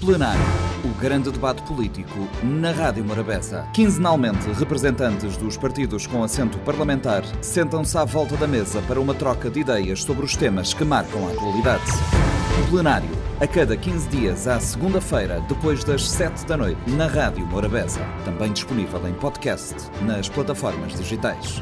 [0.00, 0.40] Plenário,
[0.84, 3.66] o grande debate político na Rádio Morabeza.
[3.74, 9.50] Quinzenalmente, representantes dos partidos com assento parlamentar sentam-se à volta da mesa para uma troca
[9.50, 11.82] de ideias sobre os temas que marcam a atualidade.
[12.70, 18.00] Plenário, a cada 15 dias, à segunda-feira, depois das 7 da noite, na Rádio Morabeza.
[18.24, 21.60] Também disponível em podcast nas plataformas digitais.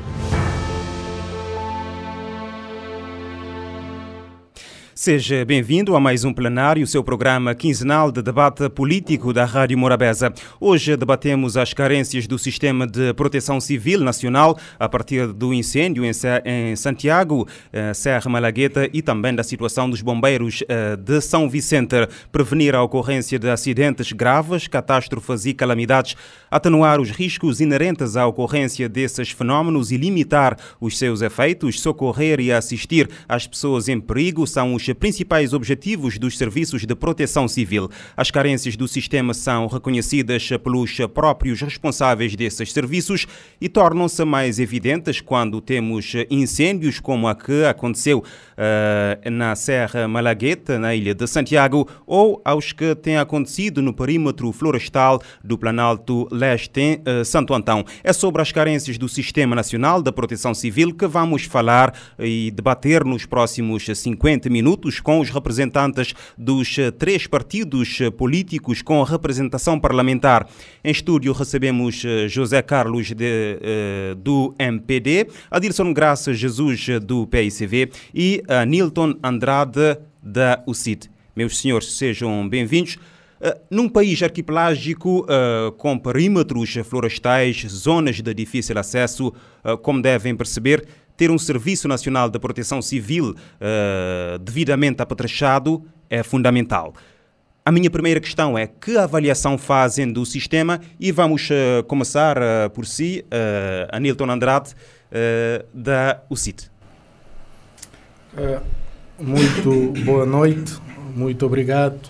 [5.06, 10.34] Seja bem-vindo a mais um plenário, seu programa quinzenal de debate político da Rádio Morabeza.
[10.58, 16.74] Hoje debatemos as carências do sistema de proteção civil nacional a partir do incêndio em
[16.74, 21.94] Santiago, eh, Serra Malagueta e também da situação dos bombeiros eh, de São Vicente.
[22.32, 26.16] Prevenir a ocorrência de acidentes graves, catástrofes e calamidades,
[26.50, 32.50] atenuar os riscos inerentes à ocorrência desses fenómenos e limitar os seus efeitos, socorrer e
[32.50, 37.88] assistir às pessoas em perigo são os principais objetivos dos serviços de proteção civil.
[38.16, 43.26] As carências do sistema são reconhecidas pelos próprios responsáveis desses serviços
[43.60, 50.78] e tornam-se mais evidentes quando temos incêndios como a que aconteceu uh, na Serra Malagueta,
[50.78, 56.80] na ilha de Santiago, ou aos que têm acontecido no perímetro florestal do Planalto Leste
[56.80, 57.84] em uh, Santo Antão.
[58.02, 63.04] É sobre as carências do Sistema Nacional da Proteção Civil que vamos falar e debater
[63.04, 69.02] nos próximos 50 minutos minutos com os representantes dos eh, três partidos eh, políticos com
[69.02, 70.48] representação parlamentar.
[70.84, 78.42] Em estúdio recebemos eh, José Carlos de, do MPD, Adilson Graça Jesus do PICV e
[78.66, 81.10] Nilton Andrade da UCIT.
[81.34, 82.98] Meus senhores, sejam bem-vindos.
[83.38, 89.28] Uh, num país arquipelágico uh, com perímetros florestais, zonas de difícil acesso,
[89.62, 90.86] uh, como devem perceber,
[91.16, 96.94] ter um Serviço Nacional de Proteção Civil uh, devidamente apetrechado é fundamental.
[97.66, 102.70] A minha primeira questão é que avaliação fazem do sistema e vamos uh, começar uh,
[102.72, 104.72] por si, uh, Anilton Andrade,
[105.72, 106.70] da UCIT.
[109.18, 110.74] muito boa noite,
[111.14, 112.08] muito obrigado.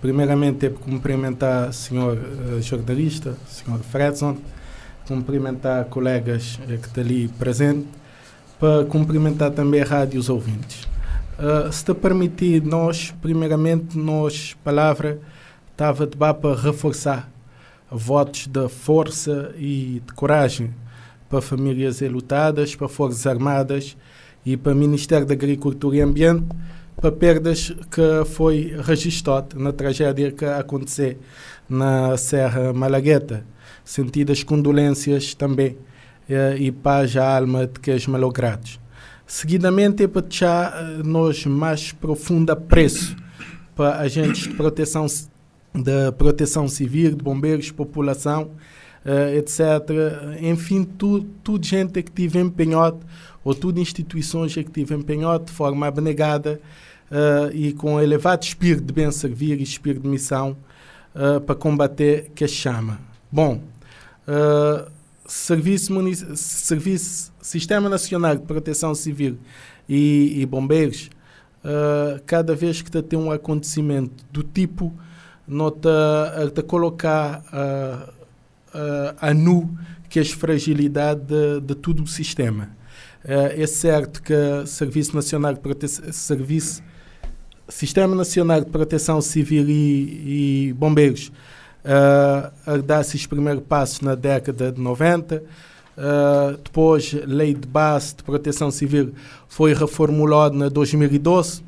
[0.00, 2.18] Primeiramente é por cumprimentar o senhor
[2.60, 4.38] jornalista, senhor Fredson,
[5.08, 7.88] cumprimentar colegas que estão ali presentes
[8.58, 10.84] para cumprimentar também a rádio os ouvintes.
[11.38, 15.20] Uh, se te permitir, nós, primeiramente, nós, palavra,
[15.70, 17.30] estava de para reforçar
[17.90, 20.72] votos de força e de coragem
[21.28, 23.96] para famílias lutadas, para Forças Armadas
[24.44, 26.46] e para o Ministério da Agricultura e Ambiente,
[26.96, 31.16] para perdas que foi registrado na tragédia que aconteceu
[31.68, 33.44] na Serra Malagueta.
[33.84, 35.76] Sentidas condolências também
[36.28, 38.80] eh, e paz à alma de que és malogrados.
[39.26, 43.16] Seguidamente é para deixar eh, nós mais profundo apreço
[43.74, 45.06] para agentes de proteção
[45.74, 48.50] de proteção civil, de bombeiros, população,
[49.04, 49.60] uh, etc.
[50.40, 52.98] Enfim, tudo, tudo gente que tive empenhado,
[53.44, 56.60] ou tudo instituições que tive empenhado de forma abnegada
[57.10, 60.56] uh, e com elevado espírito de bem servir e espírito de missão
[61.14, 62.98] uh, para combater que chama.
[63.30, 63.60] Bom,
[65.28, 65.92] Serviço,
[66.36, 69.38] Serviço Sistema Nacional de Proteção Civil
[69.88, 71.10] e, e Bombeiros,
[71.64, 74.92] uh, cada vez que tem um acontecimento do tipo,
[75.46, 78.10] nota a colocar uh,
[78.74, 79.76] uh, a nu
[80.08, 82.70] que é a fragilidade de, de todo o sistema.
[83.24, 84.32] Uh, é certo que
[84.66, 86.82] Serviço Nacional de Serviço
[87.68, 91.32] Sistema Nacional de Proteção Civil e, e Bombeiros
[91.86, 95.36] uh, dar esses primeiros passos na década de 90.
[95.36, 95.42] Uh,
[95.98, 99.14] ah, depois, Lei de Base de Proteção Civil
[99.48, 101.64] foi reformulada em 2012.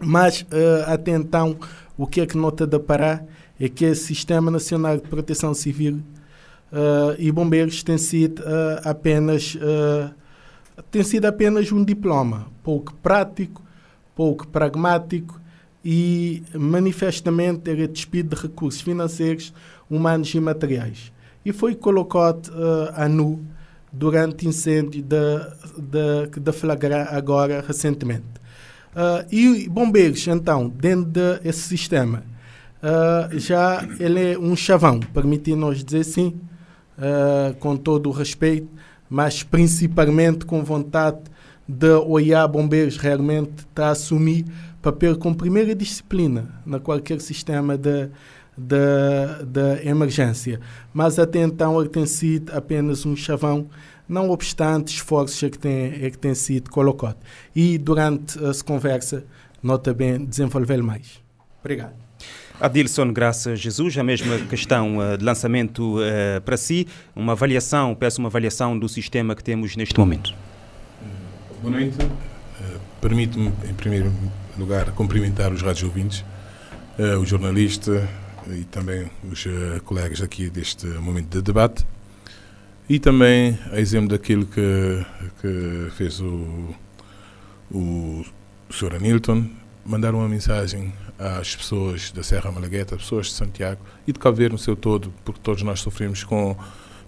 [0.00, 0.46] Mas, uh,
[0.86, 1.56] até então,
[1.96, 3.24] o que é que nota da parar
[3.58, 6.00] é que o Sistema Nacional de Proteção Civil
[6.72, 8.42] uh, e Bombeiros tem sido
[8.84, 9.56] apenas
[10.90, 13.62] tem sido apenas um diploma pouco prático,
[14.16, 15.41] pouco pragmático
[15.84, 19.52] e manifestamente era despido de recursos financeiros,
[19.90, 21.12] humanos e materiais.
[21.44, 23.44] E foi colocado uh, a nu
[23.92, 25.04] durante o incêndio
[26.32, 28.24] que deflagrar agora recentemente.
[28.94, 32.22] Uh, e bombeiros, então, dentro desse sistema,
[32.82, 36.38] uh, já ele é um chavão, permitindo-nos dizer sim,
[36.98, 38.68] uh, com todo o respeito,
[39.08, 41.18] mas principalmente com vontade
[41.72, 44.44] de olhar bombeiros realmente para assumir
[44.82, 48.08] papel com primeira disciplina na qualquer sistema de,
[48.56, 50.60] de, de emergência.
[50.92, 53.68] Mas até então ele tem sido apenas um chavão,
[54.06, 57.16] não obstante esforços que tem, é que tem sido colocado.
[57.56, 59.24] E durante essa conversa,
[59.62, 61.22] nota bem, desenvolver mais.
[61.60, 61.94] Obrigado.
[62.60, 66.86] Adilson Graça Jesus, a mesma questão uh, de lançamento uh, para si,
[67.16, 70.34] uma avaliação, peço uma avaliação do sistema que temos neste momento.
[71.62, 71.96] Boa noite.
[72.02, 74.12] Uh, Permite-me, em primeiro
[74.58, 76.24] lugar, cumprimentar os rádios ouvintes,
[77.20, 78.08] o jornalista
[78.48, 79.44] e também os
[79.84, 81.86] colegas aqui deste momento de debate.
[82.88, 85.06] E também, a exemplo daquilo que,
[85.40, 86.74] que fez o,
[87.70, 88.24] o
[88.68, 88.96] Sr.
[88.96, 89.48] Anilton,
[89.86, 94.52] mandar uma mensagem às pessoas da Serra Malagueta, pessoas de Santiago e de Cabo Verde
[94.52, 96.56] no seu todo, porque todos nós sofremos com,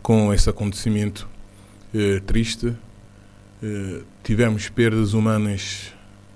[0.00, 1.28] com esse acontecimento
[1.92, 2.72] eh, triste.
[3.60, 5.92] Eh, tivemos perdas humanas,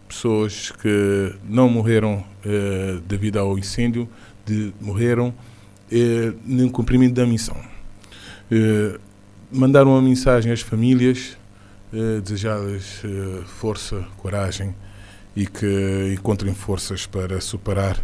[0.06, 4.08] pessoas que não morreram eh, devido ao incêndio,
[4.44, 5.34] de, morreram
[5.90, 7.56] eh, no cumprimento da missão.
[8.52, 8.98] Eh,
[9.50, 11.36] mandar uma mensagem às famílias,
[11.92, 14.74] eh, desejar-lhes eh, força, coragem
[15.34, 17.98] e que encontrem forças para superar,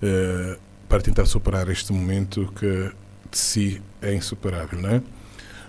[0.00, 0.56] eh,
[0.88, 2.92] para tentar superar este momento que
[3.30, 5.02] de si é insuperável, não é?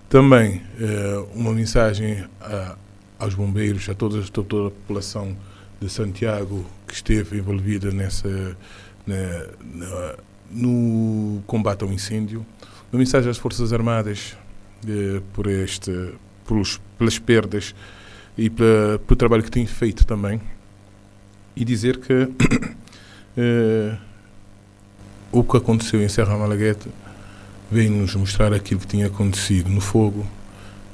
[0.07, 2.75] Também eh, uma mensagem a,
[3.19, 5.35] aos bombeiros, a toda, a toda a população
[5.79, 8.57] de Santiago que esteve envolvida nessa
[9.05, 10.15] na, na,
[10.51, 12.45] no combate ao incêndio,
[12.91, 14.35] uma mensagem às Forças Armadas
[14.87, 16.13] eh, por este,
[16.47, 17.75] pelos, pelas perdas
[18.37, 20.39] e pela, pelo trabalho que tem feito também.
[21.55, 22.13] E dizer que
[23.37, 23.97] eh,
[25.31, 26.89] o que aconteceu em Serra Malagueta
[27.71, 30.25] veio nos mostrar aquilo que tinha acontecido no fogo,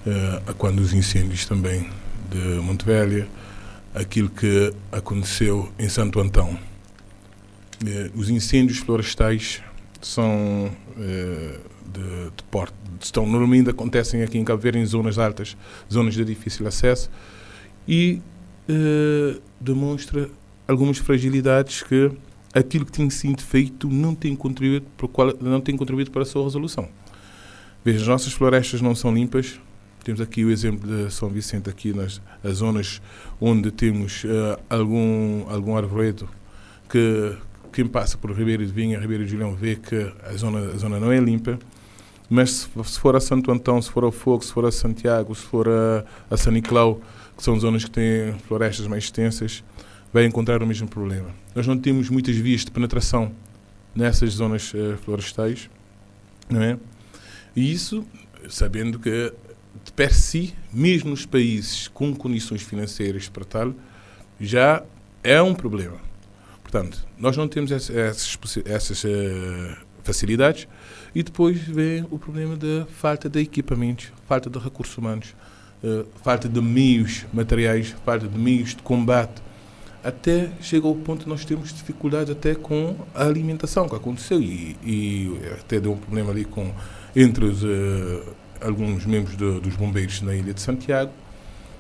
[0.06, 1.89] eh, quando os incêndios também
[2.31, 3.28] de Montevélia,
[3.94, 6.57] aquilo que aconteceu em Santo Antão.
[8.16, 9.62] os incêndios florestais
[10.01, 10.72] são
[11.92, 15.57] de, de porte, estão normalmente acontecem aqui em Cabo Verde em zonas altas,
[15.92, 17.10] zonas de difícil acesso
[17.88, 18.22] e
[18.69, 20.30] eh, demonstra
[20.68, 22.12] algumas fragilidades que
[22.54, 26.44] aquilo que tem sido feito não tem contribuído para, não tem contribuído para a sua
[26.44, 26.88] resolução.
[27.83, 29.60] Veja, as nossas florestas não são limpas.
[30.03, 33.01] Temos aqui o exemplo de São Vicente, aqui nas as zonas
[33.39, 36.27] onde temos uh, algum, algum arvoredo
[36.89, 37.36] que
[37.71, 41.00] quem passa por Ribeiro de Vinha, Ribeiro de Julião, vê que a zona, a zona
[41.00, 41.57] não é limpa.
[42.30, 45.44] Mas se, for a Santo Antão, se for ao Fogo, se for a Santiago, se
[45.44, 47.01] for a, a San Nicolau,
[47.36, 49.63] que são zonas que têm florestas mais extensas,
[50.13, 51.30] vai encontrar o mesmo problema.
[51.54, 53.31] Nós não temos muitas vias de penetração
[53.94, 55.69] nessas zonas uh, florestais,
[56.50, 56.77] não é?
[57.56, 58.06] E isso,
[58.50, 59.33] sabendo que,
[59.83, 63.73] de per si, mesmo nos países com condições financeiras para tal,
[64.39, 64.83] já
[65.23, 65.97] é um problema.
[66.62, 70.68] Portanto, nós não temos essas, essas uh, facilidades
[71.13, 75.35] e depois vem o problema da falta de equipamentos, falta de recursos humanos,
[75.83, 79.41] uh, falta de meios materiais, falta de meios de combate.
[80.03, 84.75] Até chega ao ponto de nós temos dificuldades até com a alimentação que aconteceu e,
[84.83, 86.73] e até deu um problema ali com
[87.15, 91.11] entre os, uh, alguns membros de, dos bombeiros na ilha de Santiago,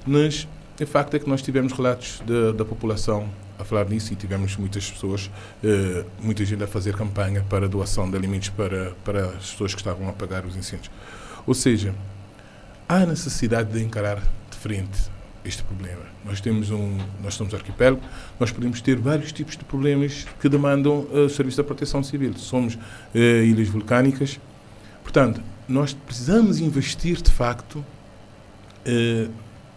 [0.05, 0.47] mas
[0.79, 3.29] o facto é que nós tivemos relatos de, da população
[3.59, 5.29] a falar nisso e tivemos muitas pessoas,
[5.63, 9.79] uh, muita gente a fazer campanha para doação de alimentos para, para as pessoas que
[9.79, 10.89] estavam a pagar os incêndios.
[11.45, 11.93] Ou seja,
[12.89, 14.17] há necessidade de encarar
[14.49, 15.11] de frente
[15.45, 16.01] este problema.
[16.25, 18.01] Nós temos um, nós somos arquipélago,
[18.39, 22.33] nós podemos ter vários tipos de problemas que demandam uh, serviço da proteção civil.
[22.37, 24.39] Somos uh, ilhas vulcânicas,
[25.03, 27.83] portanto, nós precisamos investir de facto
[28.85, 29.31] uh,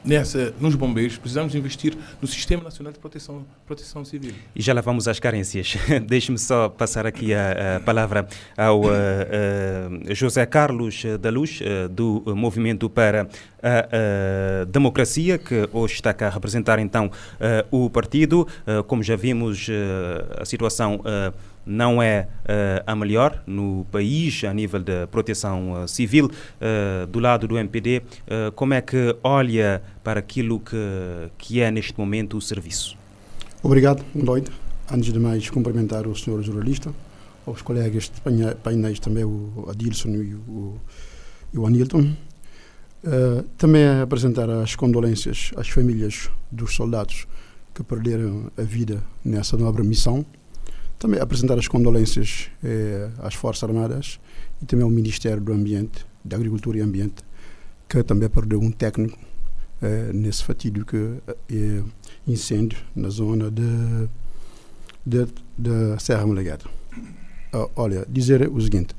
[0.05, 4.35] nessa, nos bombeiros, precisamos investir no Sistema Nacional de Proteção, Proteção Civil.
[4.55, 5.77] E já lá vamos às carências.
[6.07, 11.89] Deixe-me só passar aqui a, a palavra ao uh, uh, José Carlos da Luz, uh,
[11.89, 13.27] do Movimento para
[13.63, 17.11] a, Democracia, que hoje está cá a representar então
[17.71, 18.47] o partido.
[18.87, 19.69] como já vimos,
[20.39, 21.01] a situação
[21.67, 26.27] não é uh, a melhor no país a nível da proteção uh, civil.
[26.27, 28.03] Uh, do lado do MPD,
[28.55, 30.77] como é que olha para aquilo que,
[31.39, 32.97] que é neste momento o serviço?
[33.63, 34.51] Obrigado, Lloyd.
[34.91, 36.93] Antes de mais, cumprimentar o senhor jornalista,
[37.47, 38.21] aos colegas de
[38.63, 40.81] painéis também, o Adilson e o,
[41.53, 42.13] e o Anilton.
[43.57, 47.27] também apresentar as condolências às famílias dos soldados
[47.75, 50.25] que perderam a vida nessa nobre missão
[51.05, 54.19] também apresentar as condolências eh, às Forças Armadas
[54.63, 57.23] e também ao Ministério do Ambiente, da Agricultura e Ambiente,
[57.87, 59.19] que também perdeu um técnico
[59.83, 61.83] eh, nesse fatídico eh,
[62.27, 64.09] incêndio na zona de,
[65.05, 65.27] de,
[65.59, 66.71] de Serra Malagueta.
[67.53, 68.97] Uh, olha, dizer o seguinte,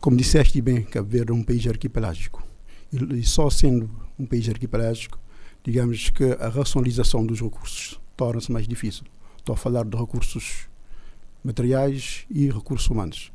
[0.00, 2.42] como disseste bem, Cabo Verde é um país arquipelágico
[2.90, 5.20] e, e só sendo um país arquipelágico,
[5.62, 9.04] digamos que a racionalização dos recursos torna-se mais difícil.
[9.36, 10.72] Estou a falar de recursos
[11.44, 13.30] materiais e recursos humanos.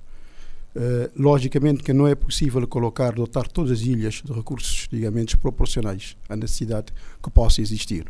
[0.75, 6.15] Uh, logicamente que não é possível colocar, dotar todas as ilhas de recursos, digamos, proporcionais
[6.27, 8.05] à necessidade que possa existir.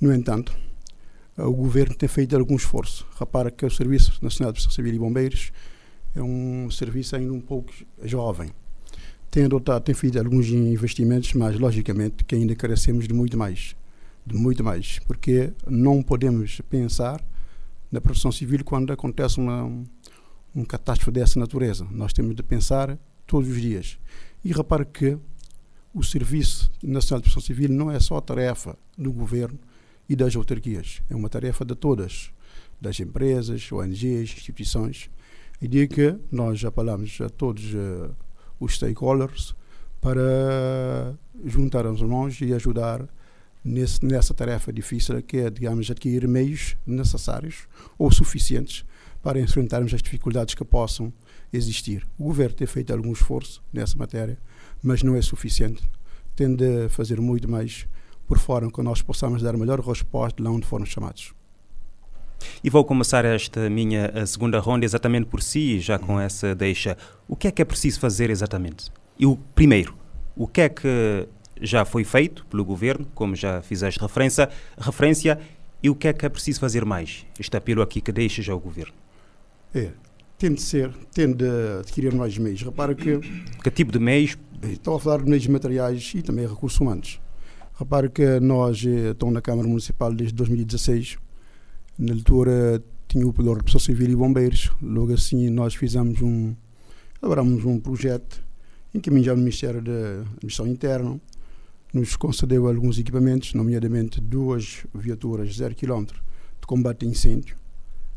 [0.00, 0.56] No entanto,
[1.36, 3.06] uh, o governo tem feito algum esforço.
[3.18, 5.52] Repara que o Serviço Nacional de Proteção Civil e Bombeiros
[6.14, 8.50] é um serviço ainda um pouco jovem.
[9.30, 13.76] Tem, adotado, tem feito alguns investimentos, mas logicamente que ainda carecemos de muito mais.
[14.26, 14.98] De muito mais.
[15.06, 17.22] Porque não podemos pensar
[17.90, 19.64] na proteção civil quando acontece uma,
[20.54, 21.86] uma catástrofe dessa natureza.
[21.90, 23.98] Nós temos de pensar todos os dias.
[24.44, 25.18] E repare que
[25.92, 29.58] o Serviço Nacional de Proteção Civil não é só tarefa do governo
[30.08, 32.32] e das autarquias, é uma tarefa de todas,
[32.80, 35.10] das empresas, ONGs, instituições.
[35.60, 38.14] E digo que nós já falamos a todos uh,
[38.58, 39.54] os stakeholders
[40.00, 43.06] para juntar as mãos e ajudar
[43.64, 48.84] nesse, nessa tarefa difícil que é, digamos, adquirir meios necessários ou suficientes
[49.22, 51.12] para enfrentarmos as dificuldades que possam
[51.52, 52.06] existir.
[52.18, 54.38] O governo tem feito algum esforço nessa matéria,
[54.82, 55.82] mas não é suficiente.
[56.34, 57.86] Tem de fazer muito mais
[58.26, 61.34] por forma que nós possamos dar melhor resposta lá onde foram chamados.
[62.64, 66.96] E vou começar esta minha segunda ronda exatamente por si, já com essa deixa.
[67.28, 68.90] O que é que é preciso fazer exatamente?
[69.18, 69.94] E o primeiro,
[70.34, 71.28] o que é que
[71.60, 74.48] já foi feito pelo governo, como já fizeste referência,
[74.78, 75.38] referência
[75.82, 77.24] e o que é que é preciso fazer mais?
[77.38, 78.92] Este apelo aqui que deixas ao governo.
[79.74, 79.92] É,
[80.38, 81.46] tem de ser, tem de
[81.80, 82.62] adquirir mais meios.
[82.62, 83.20] Repara que.
[83.62, 84.36] Que tipo de meios?
[84.62, 87.20] Estou a falar de meios materiais e também recursos humanos.
[87.78, 91.16] Repara que nós eh, estamos na Câmara Municipal desde 2016.
[91.98, 94.70] Na altura tinha o Poder de Pessoa Civil e Bombeiros.
[94.82, 96.54] Logo assim nós fizemos um.
[97.22, 98.42] elaboramos um projeto
[98.94, 101.20] encaminhado ao Ministério da Missão Interna.
[101.92, 107.56] Nos concedeu alguns equipamentos, nomeadamente duas viaturas 0 km de combate a incêndio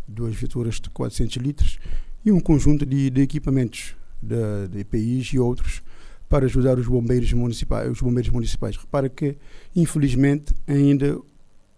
[0.07, 1.79] duas viaturas de 400 litros
[2.25, 5.81] e um conjunto de, de equipamentos de, de EPIs e outros
[6.29, 7.91] para ajudar os bombeiros municipais.
[7.91, 8.75] Os bombeiros municipais.
[8.77, 9.37] Repara que,
[9.75, 11.19] infelizmente, ainda,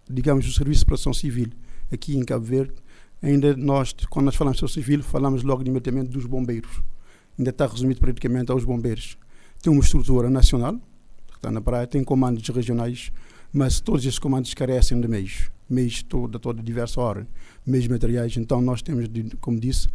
[0.10, 1.50] digamos, o Serviço de Proteção Civil
[1.92, 2.74] aqui em Cabo Verde,
[3.22, 6.82] ainda nós, quando nós falamos de proteção civil, falamos logo imediatamente dos bombeiros.
[7.38, 9.18] Ainda está resumido praticamente aos bombeiros.
[9.62, 10.80] Tem uma estrutura nacional,
[11.46, 13.12] está na praia, tem comandos regionais,
[13.54, 17.28] mas todos esses comandos carecem de meios meios toda, toda diversa ordem,
[17.66, 18.38] meios materiais.
[18.38, 19.88] Então nós temos, de, como disse,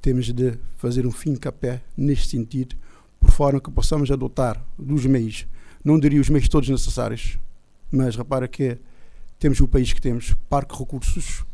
[0.00, 2.76] temos de fazer um fim capé neste sentido,
[3.18, 5.46] por forma que possamos adotar dos meios,
[5.82, 7.38] não diria os meios todos necessários,
[7.90, 8.78] mas repara que
[9.38, 11.44] temos o país que temos, parque recursos.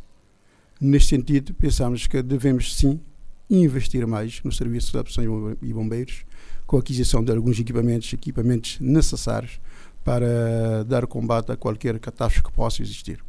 [0.81, 3.01] Neste sentido, pensamos que devemos sim
[3.49, 6.25] investir mais no serviço de adaptação e bombeiros,
[6.71, 9.61] com a aquisição de alguns equipamentos, equipamentos necessários
[10.05, 13.21] para dar combate a qualquer catástrofe que possa existir.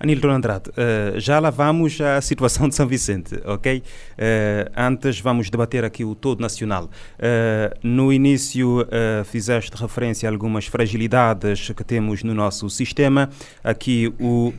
[0.00, 3.78] Anilton Andrade, uh, já lá vamos à situação de São Vicente, ok?
[3.78, 6.84] Uh, antes vamos debater aqui o todo nacional.
[6.84, 8.86] Uh, no início
[9.26, 13.28] fizeste referência a algumas fragilidades que temos no nosso sistema.
[13.62, 14.52] Aqui o,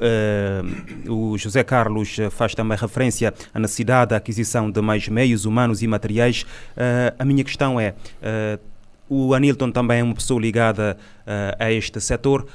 [1.09, 5.87] o José Carlos faz também referência à necessidade da aquisição de mais meios humanos e
[5.87, 6.45] materiais.
[7.17, 7.95] a minha questão é,
[9.09, 10.97] o Anilton também é uma pessoa ligada
[11.59, 12.45] a este setor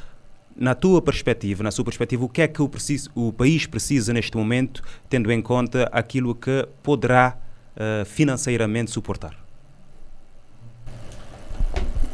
[0.58, 4.12] na tua perspectiva, na sua perspectiva, o que é que o, preciso, o país precisa
[4.12, 7.36] neste momento, tendo em conta aquilo que poderá
[7.76, 9.34] uh, financeiramente suportar?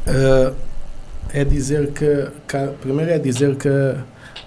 [0.05, 0.53] Uh,
[1.31, 2.29] é dizer que,
[2.81, 3.69] primeiro é dizer que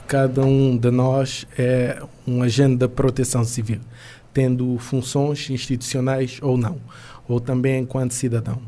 [0.06, 3.80] cada um de nós é um agente da proteção civil,
[4.32, 6.78] tendo funções institucionais ou não,
[7.26, 8.60] ou também enquanto cidadão.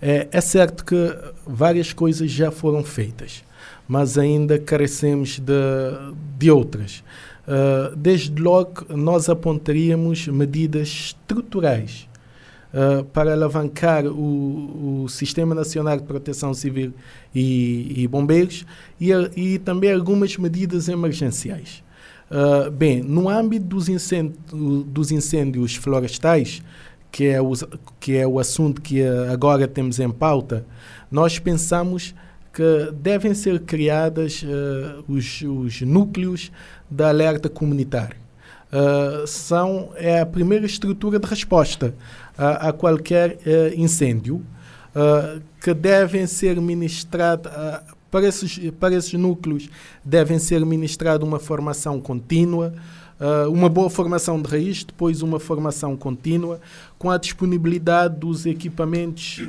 [0.00, 3.42] É, é certo que várias coisas já foram feitas
[3.86, 5.52] mas ainda carecemos de,
[6.38, 7.02] de outras.
[7.46, 12.08] Uh, desde logo, nós apontaríamos medidas estruturais
[12.72, 16.94] uh, para alavancar o, o, Sistema Nacional de Proteção Civil
[17.34, 18.64] e, e Bombeiros
[18.98, 21.84] e, e, também algumas medidas emergenciais.
[22.30, 24.38] Uh, bem, no âmbito dos, incêndios,
[24.86, 26.62] dos incêndios florestais,
[27.12, 27.52] que é, o,
[28.00, 30.64] que é o assunto que agora temos em pauta,
[31.10, 32.14] nós pensamos
[32.54, 36.52] que devem ser criadas uh, os, os, núcleos
[36.88, 38.16] da alerta comunitário.
[38.72, 41.94] Uh, são é a primeira estrutura de resposta
[42.38, 44.42] a, a qualquer uh, incêndio
[45.60, 47.50] que devem ser ministrados
[48.12, 49.68] para esses, para esses núcleos
[50.04, 52.72] devem ser ministrada uma formação contínua,
[53.50, 56.60] uma boa formação de raiz, depois uma formação contínua,
[56.96, 59.40] com a disponibilidade dos equipamentos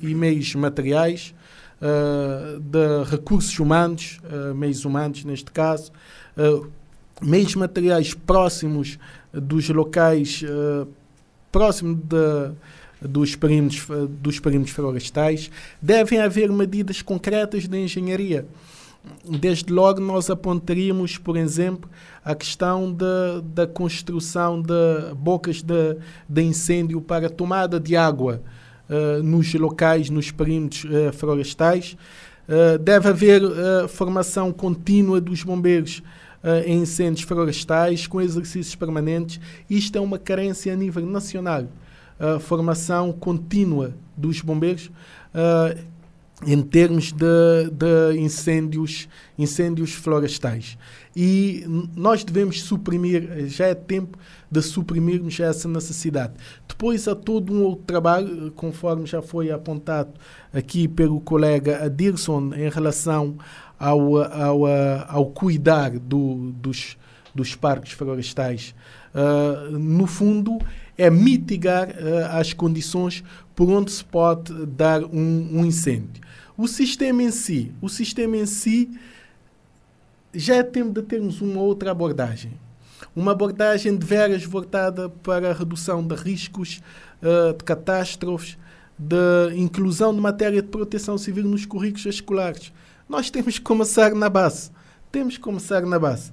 [0.00, 1.34] e meios materiais
[1.80, 5.90] uh, de recursos humanos, uh, meios humanos neste caso,
[6.36, 6.70] uh,
[7.20, 8.98] meios materiais próximos
[9.32, 10.86] dos locais, uh,
[11.50, 12.52] próximo de,
[13.00, 13.86] dos perímetros,
[14.22, 18.46] dos perímetros florestais, devem haver medidas concretas de engenharia.
[19.24, 21.90] Desde logo, nós apontaríamos, por exemplo,
[22.22, 25.96] a questão da, construção de bocas de,
[26.28, 28.42] de incêndio para tomada de água
[28.90, 31.96] uh, nos locais, nos perímetros uh, florestais.
[32.48, 33.42] Uh, deve haver
[33.88, 36.02] formação contínua dos bombeiros
[36.64, 39.38] em incêndios florestais, com exercícios permanentes.
[39.68, 41.66] Isto é uma carência a nível nacional.
[42.40, 44.90] formação contínua dos bombeiros
[46.46, 50.78] em termos de, de, incêndios, incêndios florestais.
[51.14, 54.18] E nós devemos suprimir, já é tempo
[54.50, 56.32] de suprimirmos essa necessidade.
[56.66, 60.12] Depois há todo um outro trabalho, conforme já foi apontado
[60.52, 63.36] aqui pelo colega Adirson, em relação
[63.78, 64.66] ao, ao,
[65.08, 66.96] ao cuidar do, dos,
[67.34, 68.74] dos parques florestais.
[69.12, 70.58] Uh, no fundo,
[71.00, 73.24] é mitigar uh, as condições
[73.56, 76.22] por onde se pode dar um, um incêndio.
[76.58, 78.90] O sistema em si, o sistema em si
[80.34, 82.52] já é tempo de termos uma outra abordagem.
[83.16, 86.82] Uma abordagem de veras voltada para a redução de riscos,
[87.22, 88.58] uh, de catástrofes,
[88.98, 92.70] de inclusão de matéria de proteção civil nos currículos escolares.
[93.08, 94.70] Nós temos que começar na base.
[95.10, 96.30] Temos que começar na base.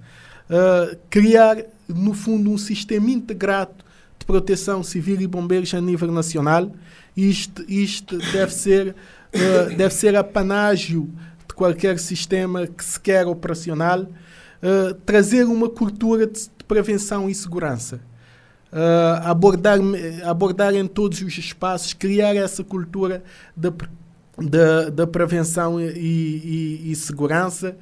[0.50, 3.87] Uh, criar, no fundo, um sistema integrado
[4.28, 6.70] proteção civil e bombeiros a nível nacional.
[7.16, 11.10] Isto, isto deve ser uh, deve ser apanágio
[11.48, 17.34] de qualquer sistema que se quer operacional, uh, trazer uma cultura de, de prevenção e
[17.34, 18.02] segurança.
[18.72, 19.80] Uh, abordar,
[20.26, 23.24] abordar em todos os espaços, criar essa cultura
[23.56, 27.78] de, de, de prevenção e, e, e segurança.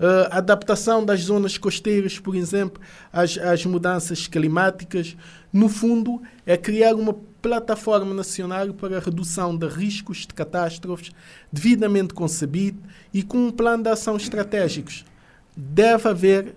[0.00, 5.14] Uh, adaptação das zonas costeiras, por exemplo, às, às mudanças climáticas.
[5.52, 11.12] No fundo, é criar uma plataforma nacional para a redução de riscos de catástrofes
[11.52, 12.78] devidamente concebido
[13.12, 15.04] e com um plano de ação estratégicos.
[15.54, 16.54] Deve haver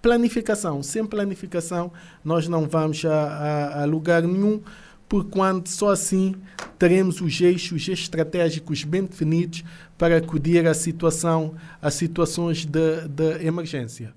[0.00, 0.82] planificação.
[0.82, 1.92] Sem planificação,
[2.24, 4.60] nós não vamos a, a, a lugar nenhum,
[5.08, 6.34] porquanto só assim
[6.78, 9.64] teremos os eixos estratégicos bem definidos
[9.96, 14.12] para acudir à situação, a situações de, de emergência.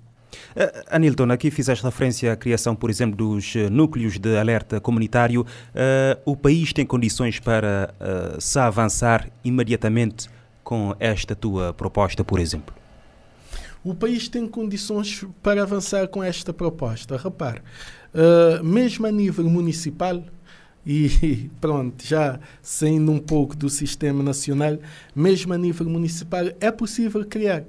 [0.54, 5.42] Uh, Anilton, aqui fizeste referência à criação, por exemplo, dos uh, núcleos de alerta comunitário.
[5.42, 10.28] Uh, o país tem condições para uh, se avançar imediatamente
[10.62, 12.74] com esta tua proposta, por exemplo?
[13.82, 17.16] O país tem condições para avançar com esta proposta.
[17.16, 17.62] Repare,
[18.62, 20.22] mesmo a nível municipal,
[20.84, 24.78] e pronto, já saindo um pouco do sistema nacional,
[25.14, 27.64] mesmo a nível municipal, é possível criar.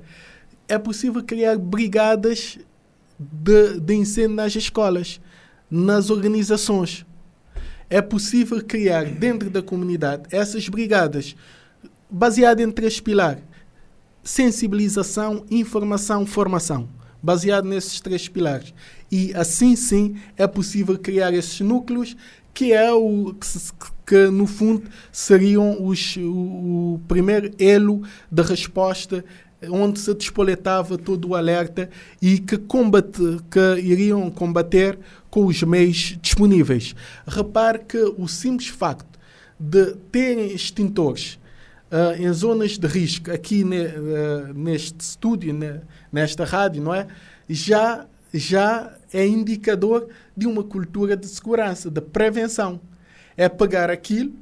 [0.67, 2.57] É possível criar brigadas
[3.19, 5.19] de, de incêndio nas escolas,
[5.69, 7.05] nas organizações.
[7.89, 11.35] É possível criar dentro da comunidade essas brigadas
[12.09, 13.43] baseadas em três pilares:
[14.23, 16.87] sensibilização, informação, formação.
[17.23, 18.73] Baseado nesses três pilares.
[19.11, 22.15] E assim sim é possível criar esses núcleos
[22.53, 23.33] que é o
[24.05, 29.23] que, no fundo seriam os, o, o primeiro elo de resposta
[29.69, 31.89] onde se despoletava todo o alerta
[32.21, 34.97] e que, combate, que iriam combater
[35.29, 36.95] com os meios disponíveis.
[37.27, 39.19] Repare que o simples facto
[39.59, 41.39] de terem extintores
[41.91, 47.05] uh, em zonas de risco, aqui ne, uh, neste estúdio, ne, nesta rádio, não é?
[47.47, 52.79] Já, já é indicador de uma cultura de segurança, de prevenção.
[53.35, 54.33] É pegar aquilo,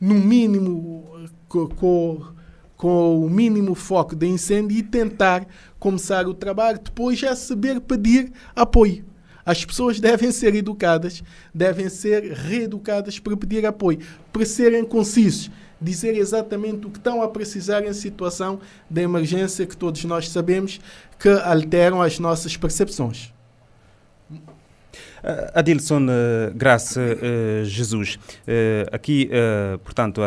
[0.00, 2.22] no mínimo, com,
[2.76, 5.46] com o mínimo foco de incêndio e tentar
[5.78, 6.80] começar o trabalho.
[6.82, 9.04] Depois é saber pedir apoio.
[9.44, 11.22] As pessoas devem ser educadas,
[11.54, 14.00] devem ser reeducadas para pedir apoio,
[14.32, 18.58] para serem concisos, dizer exatamente o que estão a precisar em situação
[18.90, 20.80] de emergência que todos nós sabemos
[21.16, 23.35] que alteram as nossas percepções.
[25.26, 28.16] Uh, Adilson uh, Graça uh, Jesus,
[28.92, 29.28] aqui,
[29.82, 30.20] portanto,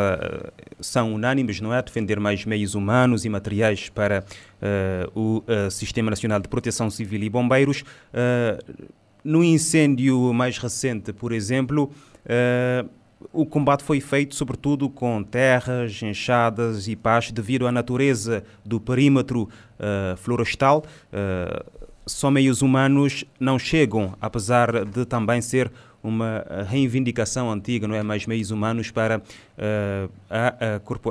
[0.82, 1.82] são unânimes, não é?
[1.82, 4.26] Defender mais meios humanos e materiais para
[5.16, 7.84] o Sistema Nacional de Proteção Civil e Bombeiros.
[9.24, 11.92] no incêndio mais recente, por exemplo,
[13.32, 19.48] o combate foi feito sobretudo com terras, enxadas e pás devido à natureza do perímetro
[20.18, 20.84] florestal
[22.10, 28.02] só meios humanos não chegam, apesar de também ser uma reivindicação antiga, não é?
[28.02, 30.56] Mais meios humanos para uh, a,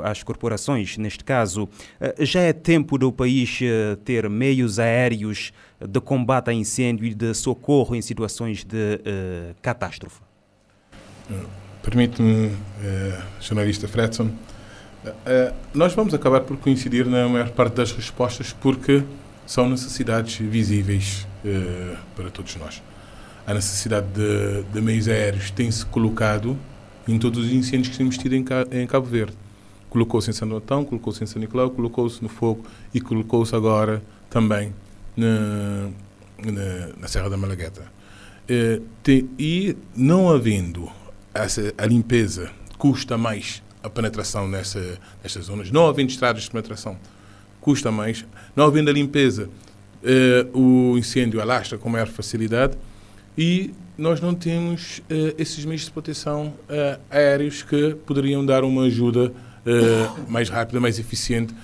[0.05, 1.65] a, as corporações, neste caso.
[1.65, 7.15] Uh, já é tempo do país uh, ter meios aéreos de combate a incêndio e
[7.15, 9.01] de socorro em situações de
[9.63, 10.21] catástrofe?
[11.83, 12.51] Permite-me,
[13.41, 14.31] jornalista Fredson,
[15.73, 19.05] nós vamos acabar por coincidir na maior parte das respostas porque
[19.49, 21.27] são necessidades visíveis
[22.15, 22.83] para todos nós.
[23.47, 26.55] A necessidade de, de meios aéreos tem-se colocado
[27.09, 29.33] em todos os incêndios que temos tido em, em Cabo Verde.
[29.89, 34.75] Colocou-se em Santo Antão, colocou-se em São Nicolau, colocou-se no Fogo e colocou-se agora também
[35.17, 35.89] na,
[36.45, 37.91] na, na Serra da Malagueta.
[38.47, 38.83] Eh,
[39.39, 40.91] e não havendo
[41.33, 46.99] essa, a limpeza, custa mais a penetração nessa, nessas zonas, não havendo estradas de penetração,
[47.61, 49.49] custa mais, não havendo a limpeza,
[50.03, 52.79] eh, o incêndio alastra com maior facilidade
[53.37, 58.85] e nós não temos uh, esses meios de proteção uh, aéreos que poderiam dar uma
[58.85, 59.33] ajuda
[60.27, 61.55] mais rápida, mais eficiente,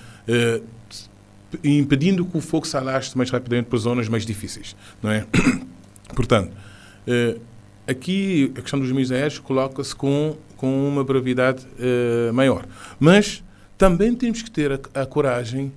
[1.63, 5.25] impedindo que o fogo se alastre mais rapidamente para zonas mais difíceis, não é?
[6.13, 6.51] Portanto,
[7.87, 11.65] aqui a questão dos meios aéreos coloca-se com, com uma brevidade
[12.31, 12.67] maior.
[12.99, 13.43] Mas
[13.75, 15.73] também temos que ter a, a coragem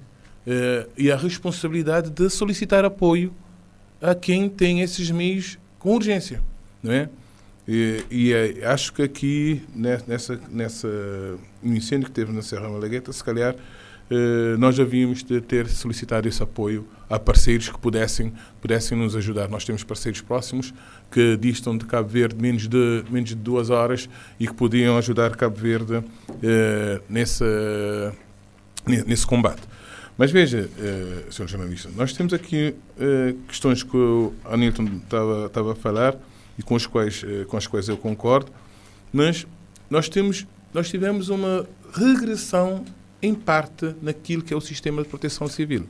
[0.97, 3.33] e a responsabilidade de solicitar apoio
[4.01, 6.43] a quem tem esses meios com urgência,
[6.83, 7.09] não é?
[7.67, 10.89] E, e é, acho que aqui, nessa, nessa,
[11.63, 13.55] no incêndio que teve na Serra Malagueta, se calhar
[14.11, 19.49] eh, nós devíamos de ter solicitado esse apoio a parceiros que pudessem, pudessem nos ajudar.
[19.49, 20.73] Nós temos parceiros próximos
[21.11, 24.09] que distam de Cabo Verde menos de, menos de duas horas
[24.41, 26.03] e que podiam ajudar Cabo Verde
[26.43, 27.45] eh, nesse,
[28.87, 29.63] nesse combate.
[30.19, 31.47] Mas veja, uh, Sr.
[31.47, 36.17] Jornalista, nós temos aqui uh, questões que o Anilton estava a falar
[36.59, 38.51] e com as, quais, uh, com as quais eu concordo,
[39.13, 39.47] mas
[39.89, 42.85] nós, temos, nós tivemos uma regressão
[43.23, 45.87] em parte naquilo que é o sistema de proteção civil.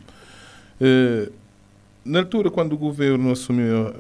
[0.79, 1.33] Uh,
[2.05, 3.95] na altura, quando o governo assumiu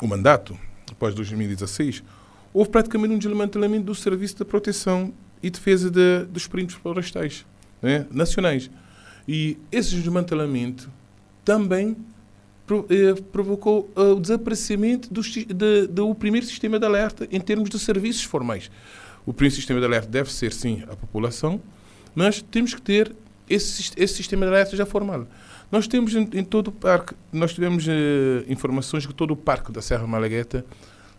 [0.00, 0.56] o mandato,
[0.90, 2.02] após 2016,
[2.52, 5.12] houve praticamente um desmantelamento do Serviço de Proteção
[5.42, 7.44] e Defesa de, dos Perímetros Florestais
[7.82, 8.70] né, nacionais.
[9.26, 10.90] E esse desmantelamento
[11.44, 11.96] também
[12.88, 17.78] eh, provocou uh, o desaparecimento do, de, do primeiro sistema de alerta em termos de
[17.78, 18.70] serviços formais.
[19.26, 21.60] O primeiro sistema de alerta deve ser, sim, a população,
[22.14, 23.12] mas temos que ter
[23.48, 25.26] esse, esse sistema de alerta já formal.
[25.70, 27.90] Nós temos em, em todo o parque, nós tivemos uh,
[28.48, 30.64] informações que todo o parque da Serra Malagueta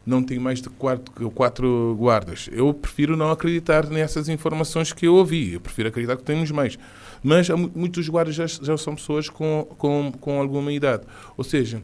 [0.06, 2.50] não tem mais de quatro, quatro guardas.
[2.52, 5.54] Eu prefiro não acreditar nessas informações que eu ouvi.
[5.54, 6.78] Eu prefiro acreditar que temos mais.
[7.24, 11.04] Mas muitos guardas já, já são pessoas com, com, com alguma idade.
[11.38, 11.82] Ou seja,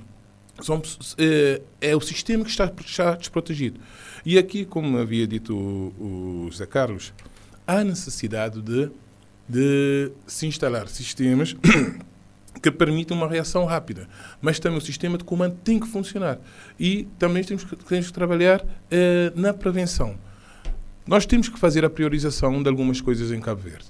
[0.62, 0.82] são,
[1.18, 3.80] é, é, o sistema que está, está desprotegido.
[4.26, 7.14] E aqui, como havia dito o, o José Carlos,
[7.66, 8.90] há necessidade de,
[9.48, 11.56] de se instalar sistemas
[12.62, 14.08] que permite uma reação rápida.
[14.41, 16.39] Mas também o sistema de comando tem que funcionar.
[16.80, 20.17] E também temos que, temos que trabalhar eh, na prevenção.
[21.06, 23.86] Nós temos que fazer a priorização de algumas coisas em Cabo Verde.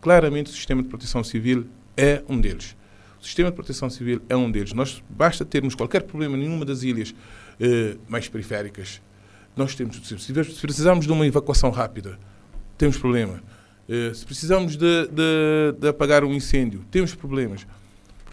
[0.00, 2.76] Claramente, o sistema de proteção civil é um deles.
[3.20, 4.72] O sistema de proteção civil é um deles.
[4.72, 7.14] Nós basta termos qualquer problema em nenhuma das ilhas
[7.58, 9.00] eh, mais periféricas.
[9.56, 12.18] Nós temos, se precisarmos de uma evacuação rápida,
[12.78, 13.42] temos problema.
[13.88, 17.66] Eh, se precisamos de, de, de apagar um incêndio, temos problemas.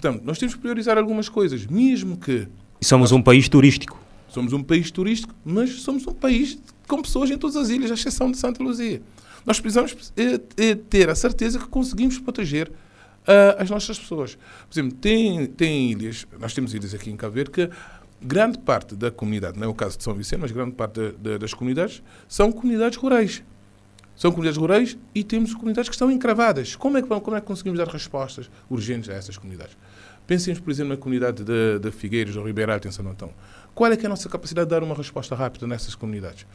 [0.03, 2.45] Portanto, nós temos que priorizar algumas coisas, mesmo que.
[2.81, 3.97] E somos um país turístico.
[4.27, 7.93] Somos um país turístico, mas somos um país com pessoas em todas as ilhas, à
[7.93, 9.01] exceção de Santa Luzia.
[9.45, 14.35] Nós precisamos é, é, ter a certeza que conseguimos proteger uh, as nossas pessoas.
[14.35, 17.69] Por exemplo, tem, tem ilhas, nós temos ilhas aqui em Cabo Verde que
[18.21, 21.11] grande parte da comunidade, não é o caso de São Vicente, mas grande parte de,
[21.13, 23.41] de, das comunidades são comunidades rurais.
[24.15, 26.75] São comunidades rurais e temos comunidades que estão encravadas.
[26.75, 29.75] Como é que, como é que conseguimos dar respostas urgentes a essas comunidades?
[30.27, 33.31] Pensemos, por exemplo, na comunidade de, de Figueiros ou Ribeirão em São Antão.
[33.75, 36.45] Qual é é a nossa capacidade de dar uma resposta rápida nessas comunidades?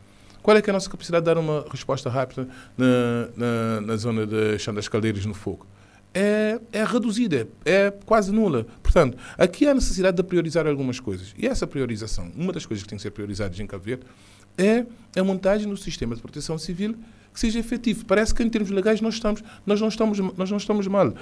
[0.43, 4.27] Qual é é a nossa capacidade de dar uma resposta rápida na, na, na zona
[4.27, 5.67] de Chão das Caldeiras, no Fogo?
[6.15, 8.67] É, é reduzida, é quase nula.
[8.83, 11.35] Portanto, aqui há necessidade de priorizar algumas coisas.
[11.37, 14.05] E essa priorização, uma das coisas que tem que ser priorizadas em Cabo Verde,
[14.57, 14.87] é
[15.19, 16.97] a montagem do sistema de proteção civil
[17.39, 18.05] que seja efetivo.
[18.05, 21.15] Parece que em termos legais nós, estamos, nós, não, estamos, nós não estamos mal.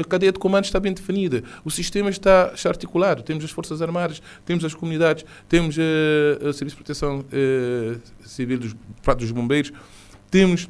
[0.00, 3.24] A cadeia de comando está bem definida, o sistema está, está articulado.
[3.24, 8.58] Temos as Forças Armadas, temos as comunidades, temos uh, o Serviço de Proteção uh, Civil
[8.60, 8.76] dos,
[9.18, 9.72] dos Bombeiros,
[10.30, 10.68] temos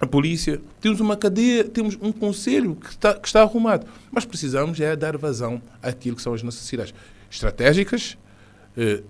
[0.00, 3.86] a polícia, temos uma cadeia, temos um conselho que está, que está arrumado.
[4.10, 6.92] Mas precisamos é dar vazão àquilo que são as necessidades
[7.30, 8.18] estratégicas,
[8.76, 9.02] eh,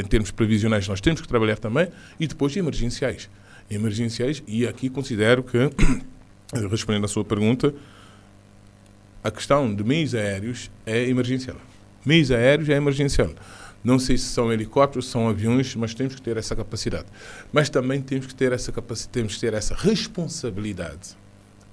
[0.00, 1.88] em termos previsionais nós temos que trabalhar também,
[2.18, 3.28] e depois emergenciais
[3.70, 5.58] emergenciais e aqui considero que,
[6.70, 7.74] respondendo à sua pergunta,
[9.22, 11.56] a questão de meios aéreos é emergencial.
[12.04, 13.30] Meios aéreos é emergencial.
[13.82, 17.06] Não sei se são helicópteros, são aviões, mas temos que ter essa capacidade.
[17.52, 21.16] Mas também temos que ter essa capacidade, temos que ter essa responsabilidade.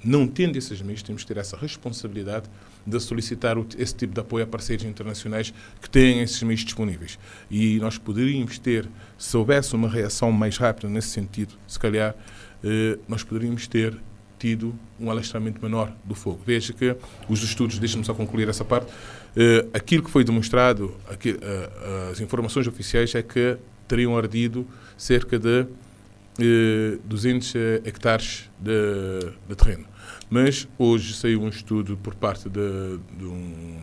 [0.04, 2.50] Não tendo esses meios, temos que ter essa responsabilidade
[2.86, 7.18] de solicitar esse tipo de apoio a parceiros internacionais que têm esses meios disponíveis.
[7.50, 12.16] E nós poderíamos ter, se houvesse uma reação mais rápida nesse sentido, se calhar,
[12.64, 13.98] eh, nós poderíamos ter
[14.44, 16.42] tido um alastramento menor do fogo.
[16.46, 16.94] Veja que
[17.30, 22.20] os estudos, deixem-me só concluir essa parte, uh, aquilo que foi demonstrado, aqui, uh, as
[22.20, 23.56] informações oficiais é que
[23.88, 24.68] teriam ardido
[24.98, 29.86] cerca de uh, 200 hectares de, de, terreno.
[30.34, 33.78] Mas hoje saiu um estudo por parte de, de um,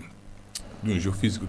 [0.83, 1.47] de um geofísico,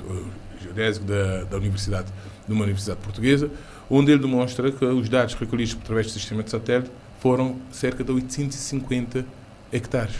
[0.61, 2.05] geodésico da, da Universidade,
[2.47, 3.49] de uma universidade portuguesa,
[3.89, 8.11] onde ele demonstra que os dados recolhidos através do sistema de satélite foram cerca de
[8.11, 9.25] 850
[9.73, 10.17] hectares,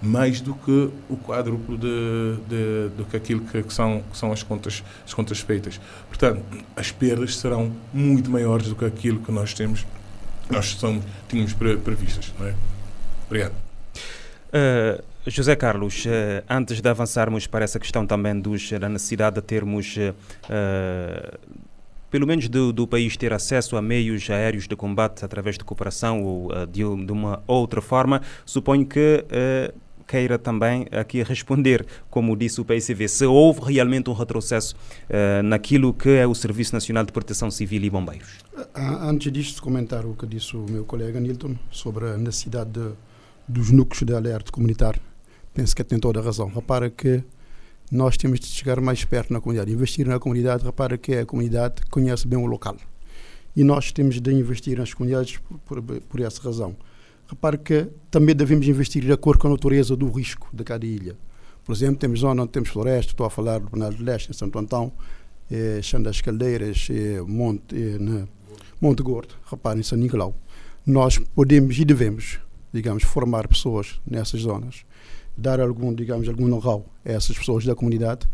[0.00, 4.30] mais do que o quádruplo de, de, do que aquilo que, que, são, que são
[4.30, 5.80] as contas, as contas feitas.
[6.06, 6.40] Portanto,
[6.76, 9.84] as perdas serão muito maiores do que aquilo que nós temos,
[10.48, 12.32] nós somos, tínhamos pre, previstas.
[12.38, 12.54] Não é?
[13.26, 13.69] Obrigado.
[14.50, 19.42] Uh, José Carlos, uh, antes de avançarmos para essa questão também dos, da necessidade de
[19.42, 21.38] termos uh,
[22.10, 26.24] pelo menos do, do, país ter acesso a meios aéreos de combate através de cooperação
[26.24, 29.24] ou de, de, uma outra forma, suponho que
[30.10, 35.94] queira também aqui responder, como disse o PICV, se houve realmente um retrocesso uh, naquilo
[35.94, 38.38] que é o Serviço Nacional de Proteção Civil e Bombeiros.
[38.74, 42.90] Antes disto, comentar o que disse o meu colega Nilton sobre a necessidade de,
[43.50, 45.00] dos núcleos de alerta comunitário.
[45.52, 46.48] Penso que tem toda a razão.
[46.48, 47.22] Repara que
[47.90, 49.72] nós temos de chegar mais perto na comunidade.
[49.72, 52.76] Investir na comunidade, repara que a comunidade conhece bem o local.
[53.56, 56.76] E nós temos de investir nas comunidades por, por, por essa razão.
[57.28, 61.16] Repare que também devemos investir de acordo com a natureza do risco de cada ilha.
[61.64, 64.32] Por exemplo, temos zona onde temos floresta, estou a falar do Penal de Leste, em
[64.32, 64.92] Santo Antão,
[65.50, 68.26] eh, Chão das Caldeiras, eh, Monte, eh,
[68.80, 70.34] Monte Gordo, reparem, São Nicolau.
[70.86, 72.40] Nós podemos e devemos,
[72.72, 74.84] digamos, formar pessoas nessas zonas
[75.40, 78.28] dar algum, digamos, algum know-how a essas pessoas da comunidade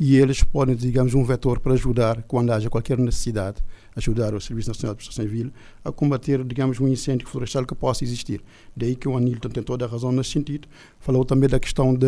[0.00, 3.62] e eles podem, digamos, um vetor para ajudar quando haja qualquer necessidade,
[3.96, 5.50] ajudar o Serviço Nacional de Proteção Civil
[5.84, 8.40] a combater, digamos, um incêndio florestal que possa existir.
[8.76, 10.68] Daí que o Anilton tem toda a razão nesse sentido.
[11.00, 12.06] Falou também da questão de,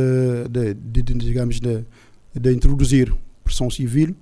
[0.49, 1.85] de, de, de digamos, de,
[2.33, 4.15] de introduzir pressão civil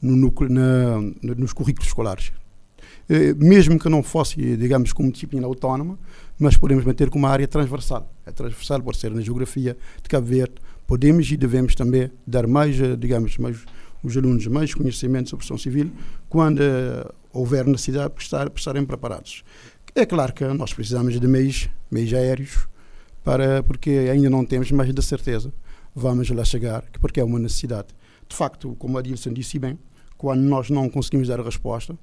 [0.00, 1.00] no núcleo, na,
[1.36, 2.30] nos currículos escolares.
[3.08, 5.98] Eh, mesmo que não fosse, digamos, como disciplina autónoma,
[6.38, 8.12] mas podemos manter como uma área transversal.
[8.24, 10.54] É transversal por ser na geografia de Cabo Verde.
[10.86, 13.58] Podemos e devemos também dar mais, eh, digamos, mais
[14.02, 15.90] os alunos mais conhecimento sobre ação civil
[16.28, 19.42] quando uh, houver necessidade de estar, estarem preparados.
[19.94, 22.68] É claro que nós precisamos de meios, meios aéreos,
[23.24, 25.52] para, porque ainda não temos, mas de certeza
[25.94, 27.88] vamos lá chegar, porque é uma necessidade.
[28.28, 29.78] De facto, como a Dilson disse bem,
[30.16, 31.98] quando nós não conseguimos dar a resposta,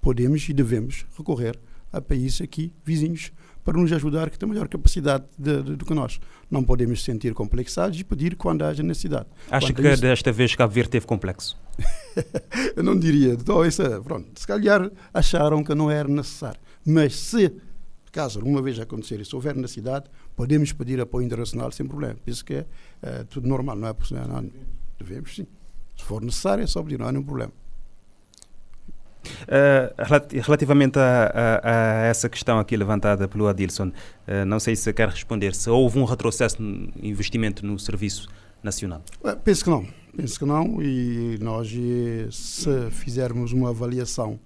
[0.00, 1.58] podemos e devemos recorrer
[1.92, 3.32] a países aqui vizinhos
[3.70, 6.18] para nos ajudar que têm maior capacidade de, de, do que nós.
[6.50, 9.26] Não podemos sentir complexados e pedir quando haja necessidade.
[9.48, 10.02] Acha que isso...
[10.02, 11.56] desta vez Cabo Verde teve complexo?
[12.74, 13.34] Eu não diria.
[13.34, 16.60] Então, isso, pronto, se calhar acharam que não era necessário.
[16.84, 17.52] Mas se,
[18.10, 22.16] caso alguma vez acontecer isso, houver necessidade, podemos pedir apoio internacional sem problema.
[22.26, 22.66] Isso que é,
[23.00, 24.26] é tudo normal, não é possível.
[24.26, 24.50] Não,
[24.98, 25.46] devemos sim.
[25.96, 27.52] Se for necessário, é só pedir, não há nenhum problema.
[29.42, 34.92] Uh, relativamente a, a, a, essa questão aqui levantada pelo Adilson, uh, não sei se
[34.92, 38.28] quer responder se houve um retrocesso no investimento no serviço
[38.62, 39.02] nacional.
[39.44, 41.70] penso que não, penso que não e nós
[42.30, 44.38] se fizermos uma avaliação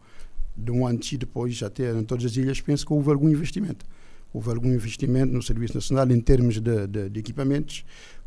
[0.56, 3.84] de um antes e depois até em todas as ilhas, penso que houve algum investimento.
[4.32, 7.84] Houve algum investimento no Serviço Nacional em termos de, de, de equipamentos,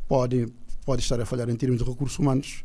[0.08, 0.48] pode,
[0.86, 2.64] pode estar a falhar em termos de recursos humanos,